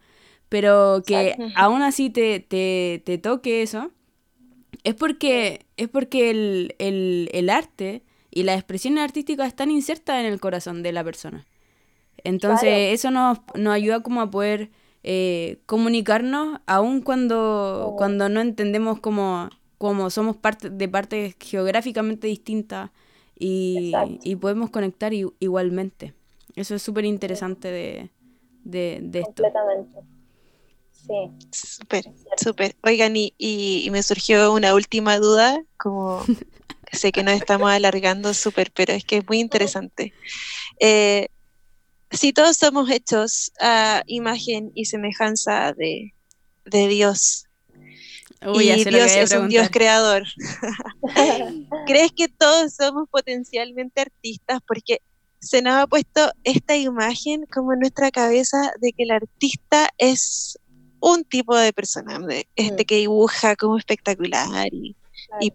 [0.48, 3.92] Pero que aún así te, te, toque eso,
[4.84, 10.40] es porque, es porque el, el arte y la expresión artística están insertas en el
[10.40, 11.46] corazón de la persona.
[12.24, 14.70] Entonces eso nos, nos, ayuda como a poder
[15.04, 17.96] eh, comunicarnos, aun cuando, oh.
[17.96, 19.00] cuando no entendemos
[19.80, 22.92] cómo, somos parte de partes geográficamente distintas
[23.40, 26.14] y, y podemos conectar igualmente.
[26.56, 28.10] Eso es súper interesante de,
[28.64, 29.42] de, de, esto.
[29.42, 30.00] Completamente.
[30.92, 31.32] Sí.
[31.52, 32.76] Súper, súper.
[32.84, 36.22] Oigan, y, y, me surgió una última duda, como
[36.92, 40.14] sé que nos estamos alargando súper, pero es que es muy interesante.
[40.82, 41.30] Eh,
[42.12, 46.14] si todos somos hechos a imagen y semejanza de,
[46.66, 47.46] de Dios,
[48.42, 50.24] y Dios es un Dios creador.
[51.88, 54.60] ¿Crees que todos somos potencialmente artistas?
[54.68, 55.02] Porque
[55.40, 60.58] se nos ha puesto esta imagen como en nuestra cabeza de que el artista es
[61.02, 62.20] un tipo de persona,
[62.56, 62.86] este mm.
[62.86, 64.96] que dibuja como espectacular y,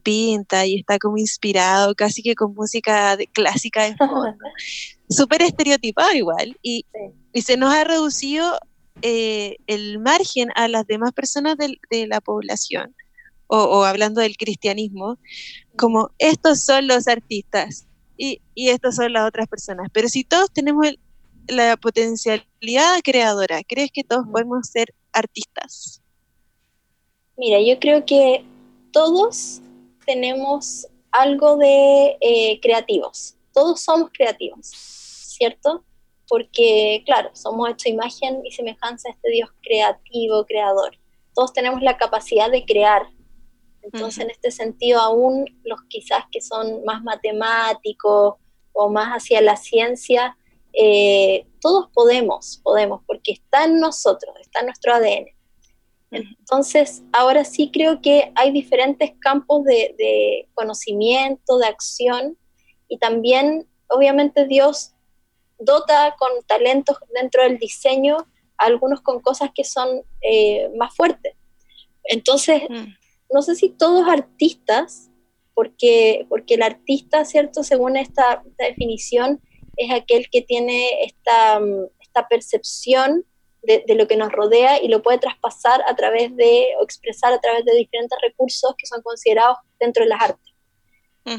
[0.02, 4.36] pinta y está como inspirado, casi que con música clásica de fondo.
[5.08, 6.56] Súper estereotipado igual.
[6.62, 6.86] Y,
[7.32, 8.58] y se nos ha reducido
[9.02, 12.94] eh, el margen a las demás personas de, la población,
[13.46, 15.18] o, hablando del cristianismo,
[15.76, 17.86] como estos son los artistas
[18.16, 19.88] y, y estos son las otras personas.
[19.92, 20.86] Pero si todos tenemos
[21.48, 26.02] la potencialidad creadora, ¿crees que todos podemos ser artistas?
[27.36, 28.44] Mira, yo creo que
[28.92, 29.60] todos
[30.06, 35.84] tenemos algo de eh, creativos, todos somos creativos, ¿cierto?
[36.28, 40.96] Porque, claro, somos hecho imagen y semejanza a este Dios creativo, creador.
[41.34, 43.02] Todos tenemos la capacidad de crear.
[43.82, 48.36] Entonces, en este sentido, aún los quizás que son más matemáticos
[48.72, 50.36] o más hacia la ciencia,
[50.72, 55.26] eh, todos podemos, podemos, porque está en nosotros, está en nuestro ADN.
[56.10, 62.38] Entonces, ahora sí creo que hay diferentes campos de, de conocimiento, de acción,
[62.88, 64.93] y también, obviamente, Dios
[65.58, 68.16] dota con talentos dentro del diseño,
[68.56, 71.34] algunos con cosas que son eh, más fuertes.
[72.04, 72.94] Entonces, mm.
[73.32, 75.10] no sé si todos artistas,
[75.54, 77.62] porque, porque el artista, ¿cierto?
[77.62, 79.40] Según esta, definición,
[79.76, 81.60] es aquel que tiene esta,
[82.00, 83.24] esta percepción
[83.62, 87.32] de, de, lo que nos rodea y lo puede traspasar a través de, o expresar
[87.32, 90.53] a través de diferentes recursos que son considerados dentro de las artes.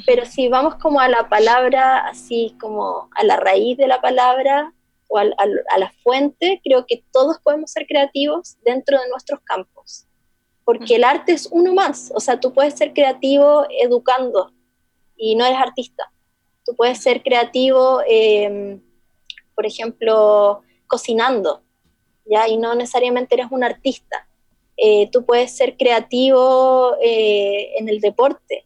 [0.06, 4.74] Pero si vamos como a la palabra, así como a la raíz de la palabra
[5.08, 10.08] o a, la fuente, creo que todos podemos ser creativos dentro de nuestros campos.
[10.64, 12.12] Porque el arte es uno más.
[12.16, 14.52] O sea, tú puedes ser creativo educando
[15.16, 16.12] y no eres artista.
[16.66, 18.82] Tú puedes ser creativo, em,
[19.54, 21.62] por ejemplo, cocinando,
[22.26, 22.48] ¿ya?
[22.48, 24.28] Y no necesariamente eres un artista.
[24.78, 28.65] Eh, tú puedes ser creativo eh, en el deporte,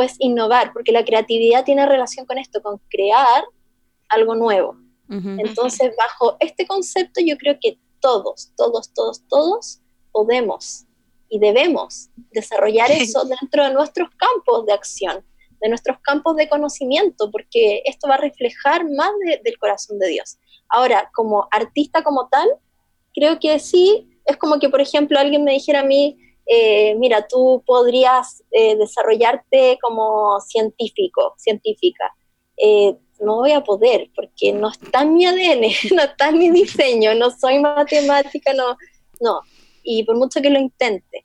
[0.00, 3.44] puedes innovar, porque la creatividad tiene relación con esto, con crear
[4.08, 4.78] algo nuevo.
[5.10, 9.80] Entonces, bajo este concepto, yo creo que todos, todos, todos, todos
[10.10, 10.86] podemos
[11.28, 15.22] y debemos desarrollar eso dentro de nuestros campos de acción,
[15.60, 19.10] de nuestros campos de conocimiento, porque esto va a reflejar más
[19.44, 20.38] del corazón de Dios.
[20.70, 22.48] Ahora, como artista como tal,
[23.12, 26.16] creo que sí, es como que, por ejemplo, alguien me dijera a mí,
[26.52, 32.12] eh, mira, tú podrías eh, desarrollarte como científico, científica.
[32.56, 35.60] Eh, no voy a poder porque no está en mi ADN,
[35.94, 38.76] no está en mi diseño, no soy matemática, no,
[39.20, 39.42] no.
[39.84, 41.22] Y por mucho que lo intente.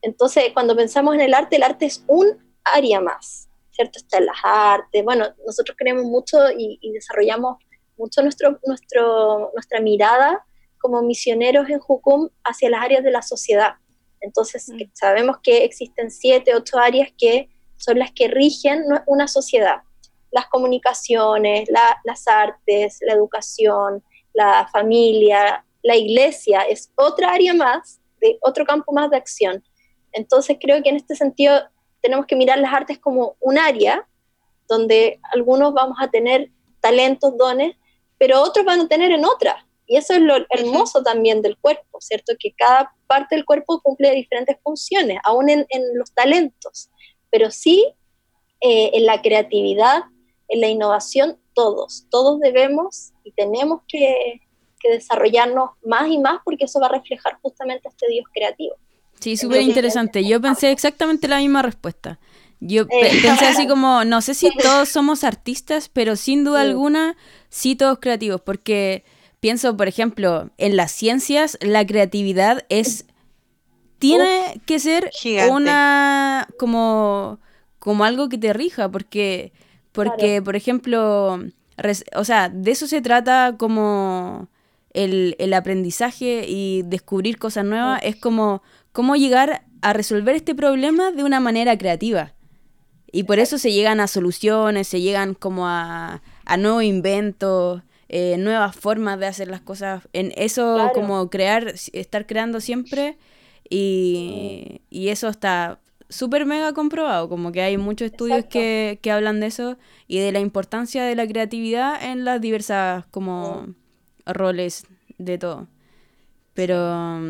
[0.00, 3.98] Entonces, cuando pensamos en el arte, el arte es un área más, ¿cierto?
[3.98, 5.04] Está en las artes.
[5.04, 7.56] Bueno, nosotros creemos mucho y, desarrollamos
[7.96, 10.46] mucho nuestro, nuestra mirada
[10.80, 13.74] como misioneros en Jucum hacia las áreas de la sociedad
[14.20, 14.90] entonces, mm.
[14.92, 19.82] sabemos que existen siete, ocho áreas que son las que rigen una sociedad.
[20.30, 21.68] Las comunicaciones,
[22.04, 24.02] las artes, la educación,
[24.34, 29.64] la familia, la iglesia es otra área más, de otro campo más de acción.
[30.12, 31.62] Entonces, creo que en este sentido
[32.02, 34.06] tenemos que mirar las artes como un área
[34.68, 36.50] donde algunos vamos a tener
[36.80, 37.76] talentos, dones,
[38.18, 39.66] pero otros van a tener en otra.
[39.88, 42.34] Y eso es lo hermoso también del cuerpo, ¿cierto?
[42.38, 46.90] Que cada parte del cuerpo cumple diferentes funciones, aún en, los talentos,
[47.30, 47.94] pero sí
[48.60, 50.02] eh, en la creatividad,
[50.48, 54.42] en la innovación, todos, todos debemos y tenemos que,
[54.90, 58.76] desarrollarnos más y más porque eso va a reflejar justamente a este Dios creativo.
[59.18, 60.24] Sí, súper interesante.
[60.24, 62.20] Yo pensé exactamente la misma respuesta.
[62.60, 63.18] Yo eh.
[63.20, 67.16] pensé así como, no sé si todos somos artistas, pero sin duda alguna,
[67.48, 69.04] sí todos creativos, porque
[69.40, 73.06] Pienso, por ejemplo, en las ciencias, la creatividad es.
[73.98, 75.10] Tiene que ser
[75.50, 76.48] una.
[76.58, 77.38] como.
[77.78, 79.52] como algo que te rija, porque.
[79.92, 81.40] Porque, por ejemplo.
[82.14, 84.48] o sea, de eso se trata como.
[84.94, 91.12] El, el aprendizaje y descubrir cosas nuevas es como cómo llegar a resolver este problema
[91.12, 92.32] de una manera creativa.
[93.12, 97.82] Y por eso se llegan a soluciones, se llegan como a, a nuevos inventos.
[98.08, 100.08] Eh, nuevas formas de hacer las cosas.
[100.12, 103.18] En eso, como crear, estar creando siempre.
[103.70, 105.78] Y, y eso está
[106.08, 110.32] súper mega comprobado, como que hay muchos estudios que, que, hablan de eso y de
[110.32, 113.66] la importancia de la creatividad en las diversas como
[114.24, 114.86] roles
[115.18, 115.68] de todo.
[116.54, 117.20] Pero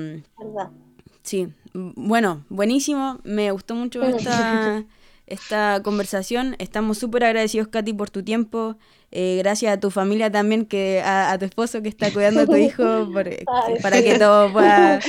[1.23, 4.85] sí, bueno, buenísimo, me gustó mucho esta,
[5.31, 6.57] esta conversación.
[6.59, 8.77] Estamos súper agradecidos, Katy, por tu tiempo.
[9.11, 12.57] Eh, gracias a tu familia también, que a, tu esposo que está cuidando a tu
[12.57, 13.09] hijo,
[13.83, 15.01] para que todo pueda,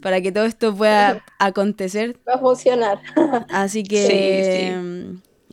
[0.00, 2.16] para que todo esto pueda acontecer.
[2.28, 3.00] Va a funcionar.
[3.50, 4.76] Así que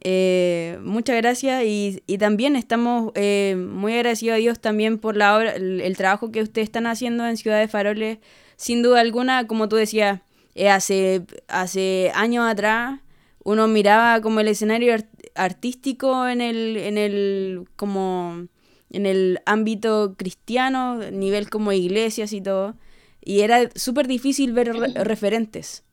[0.02, 5.56] eh, muchas gracias y, también estamos eh, muy agradecidos a Dios también por la obra,
[5.56, 8.20] el, trabajo que ustedes están haciendo en Ciudad de Faroles.
[8.56, 10.22] Sin duda alguna, como tú decías,
[10.70, 13.00] hace, hace años atrás
[13.46, 14.96] uno miraba como el escenario
[15.36, 18.48] artístico en el, en el, como,
[18.90, 22.76] en el ámbito cristiano, nivel como iglesias y todo,
[23.24, 24.74] y era súper difícil ver
[25.06, 25.84] referentes.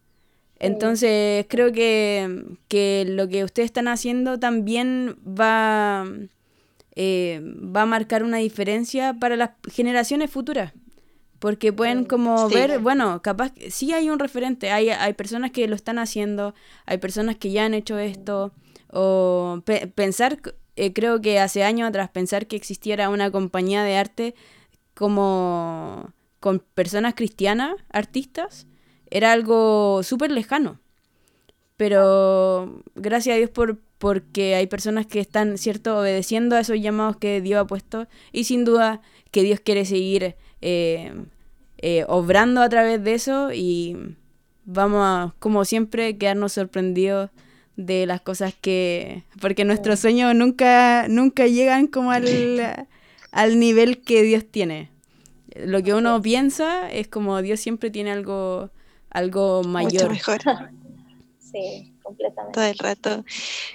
[0.59, 6.07] Entonces creo que, que, lo que ustedes están haciendo también va,
[6.97, 10.73] eh, va a marcar una diferencia para las generaciones futuras
[11.43, 15.75] porque pueden como ver, bueno, capaz sí hay un referente, hay, hay personas que lo
[15.75, 16.55] están haciendo,
[16.87, 18.53] hay personas que ya han hecho esto,
[18.93, 19.61] o
[19.97, 20.39] pensar,
[20.77, 24.35] eh, creo que hace años atrás, pensar que existiera una compañía de arte
[24.95, 28.69] como con personas cristianas, artistas,
[29.11, 30.79] era algo súper lejano.
[31.77, 37.17] Pero gracias a Dios por porque hay personas que están, ¿cierto?, obedeciendo a esos llamados
[37.17, 39.01] que Dios ha puesto y sin duda
[39.33, 41.13] que Dios quiere seguir eh,
[41.79, 43.97] eh, obrando a través de eso y
[44.65, 47.31] vamos a, como siempre, quedarnos sorprendidos
[47.77, 49.25] de las cosas que...
[49.41, 52.27] Porque nuestros sueños nunca, nunca llegan como al,
[53.33, 54.91] al nivel que Dios tiene.
[55.55, 58.71] Lo que uno piensa es como Dios siempre tiene algo,
[59.11, 60.11] algo mayor.
[60.11, 60.41] mejor.
[61.39, 62.55] Sí completamente.
[62.55, 63.25] Todo el rato.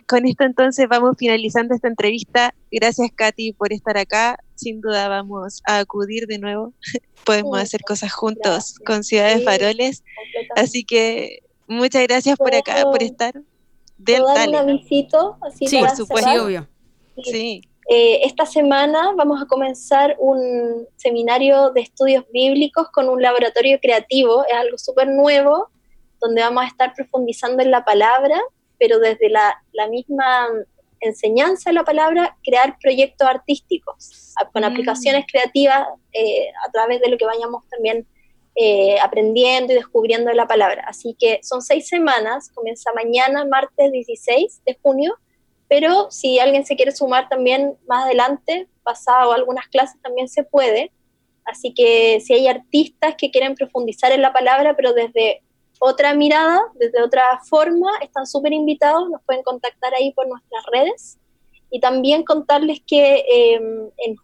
[0.08, 2.54] Con esto entonces vamos finalizando esta entrevista.
[2.72, 4.38] Gracias Katy por estar acá.
[4.56, 6.74] Sin duda vamos a acudir de nuevo.
[7.26, 10.04] Podemos hacer cosas juntos con Ciudades Faroles.
[10.56, 13.34] Así que muchas gracias por acá, por estar.
[13.98, 16.68] Del un sí, por supuesto, obvio.
[17.24, 17.62] Sí.
[17.90, 24.44] Eh, esta semana vamos a comenzar un seminario de estudios bíblicos con un laboratorio creativo,
[24.46, 25.70] es algo súper nuevo,
[26.20, 28.40] donde vamos a estar profundizando en la palabra,
[28.80, 30.48] pero desde la, misma
[31.00, 34.66] enseñanza de la palabra, crear proyectos artísticos, con mm.
[34.66, 38.08] aplicaciones creativas eh, a través de lo que vayamos también
[38.56, 40.84] eh, aprendiendo y descubriendo de la palabra.
[40.88, 45.16] Así que son seis semanas, comienza mañana, martes 16 de junio,
[45.70, 50.92] pero si alguien se quiere sumar también más adelante, pasado algunas clases también se puede.
[51.46, 55.44] Así que si hay artistas que quieren profundizar en la palabra, pero desde
[55.80, 61.20] otra mirada, desde otra forma, están súper invitados, nos pueden contactar ahí por nuestras redes.
[61.70, 64.18] Y también contarles que em, en,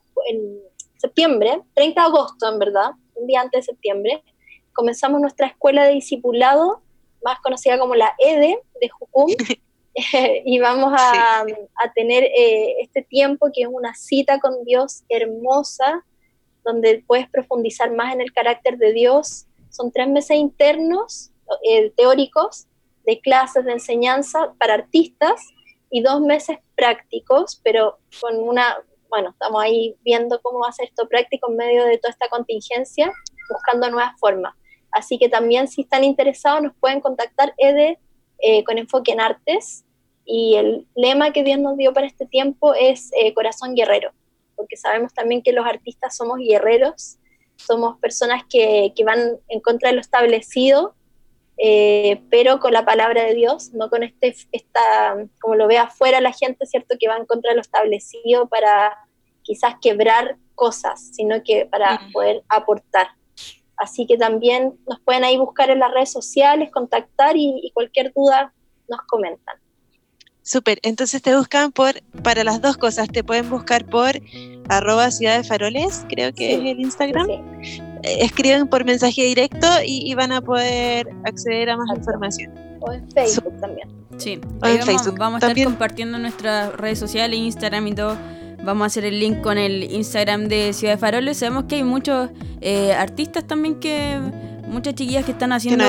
[0.97, 4.23] septiembre, 30 de agosto en verdad, un día antes de septiembre,
[4.73, 6.81] comenzamos nuestra escuela de discipulado,
[7.23, 9.27] más conocida como la EDE de Jucum,
[10.45, 11.45] y vamos a,
[11.93, 16.03] tener eh, este tiempo que es una cita con Dios hermosa,
[16.63, 19.45] donde puedes profundizar más en el carácter de Dios.
[19.69, 21.32] Son tres meses internos
[21.63, 22.67] eh, teóricos
[23.05, 25.41] de clases de enseñanza para artistas
[25.89, 28.77] y dos meses prácticos, pero con una,
[29.09, 32.29] bueno, estamos ahí viendo cómo va a ser esto práctico en medio de toda esta
[32.29, 33.11] contingencia,
[33.49, 34.55] buscando nuevas formas.
[34.91, 37.99] Así que también si están interesados nos pueden contactar EDE
[38.39, 39.85] eh, con enfoque en artes
[40.25, 44.11] y el lema que Dios nos dio para este tiempo es eh, corazón guerrero,
[44.55, 47.17] porque sabemos también que los artistas somos guerreros,
[47.55, 50.95] somos personas que, que van en contra de lo establecido
[51.65, 56.19] eh, pero con la palabra de Dios, no con este, esta, como lo ve afuera
[56.19, 56.97] la gente, ¿cierto?
[56.99, 58.97] Que va en contra de lo establecido para
[59.43, 63.07] quizás quebrar cosas, sino que para poder aportar.
[63.77, 68.53] Así que también nos pueden ahí buscar en las redes sociales, contactar y, cualquier duda
[68.89, 69.55] nos comentan.
[70.41, 71.93] Súper, entonces te buscan por,
[72.23, 74.11] para las dos cosas, te pueden buscar por
[74.67, 77.29] arroba ciudad de faroles, creo que es el Instagram,
[78.03, 82.53] escriben por mensaje directo y, van a poder acceder a más información.
[82.81, 83.87] O en Facebook también.
[84.17, 85.17] Sí, en vamos, Facebook.
[85.17, 88.17] vamos a estar compartiendo nuestras redes sociales, Instagram y todo.
[88.63, 91.37] Vamos a hacer el link con el Instagram de Ciudad de Faroles.
[91.37, 92.29] Sabemos que hay muchos
[92.61, 94.19] eh, artistas también que
[94.67, 95.83] muchas chiquillas que están haciendo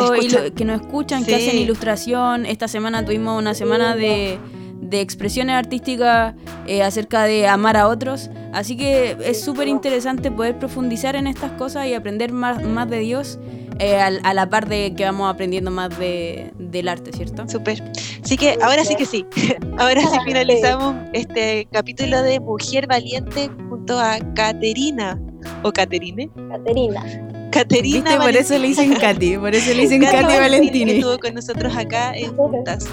[0.55, 2.47] que nos escuchan, que, hacen ilustración.
[2.47, 4.39] Esta semana tuvimos una semana de,
[4.81, 6.35] de expresiones artísticas
[6.67, 8.31] eh, acerca de amar a otros.
[8.53, 12.99] Así que es súper interesante poder profundizar en estas cosas y aprender más, más de
[13.01, 13.39] Dios
[13.81, 17.49] eh, a, a la par de que vamos aprendiendo más de, del arte, ¿cierto?
[17.49, 17.83] Súper.
[18.23, 19.27] Así que ahora sí que sí.
[19.79, 25.21] Ahora sí finalizamos este capítulo de Mujer Valiente junto a Caterina.
[25.63, 26.31] ¿O Caterine?
[26.51, 27.03] Caterina.
[27.51, 28.11] Caterina.
[28.11, 28.17] ¿Viste?
[28.17, 30.93] Por eso le dicen Katy, por eso le dicen Katy Valentini.
[30.93, 32.87] estuvo con nosotros acá en Juntas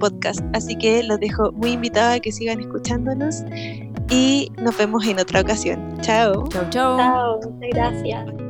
[0.00, 0.40] Podcast.
[0.52, 3.44] Así que los dejo muy invitados a que sigan escuchándonos
[4.10, 5.96] y nos vemos en otra ocasión.
[6.00, 6.48] Chao.
[6.48, 6.98] Chau, chau.
[6.98, 8.49] Chao, muchas gracias.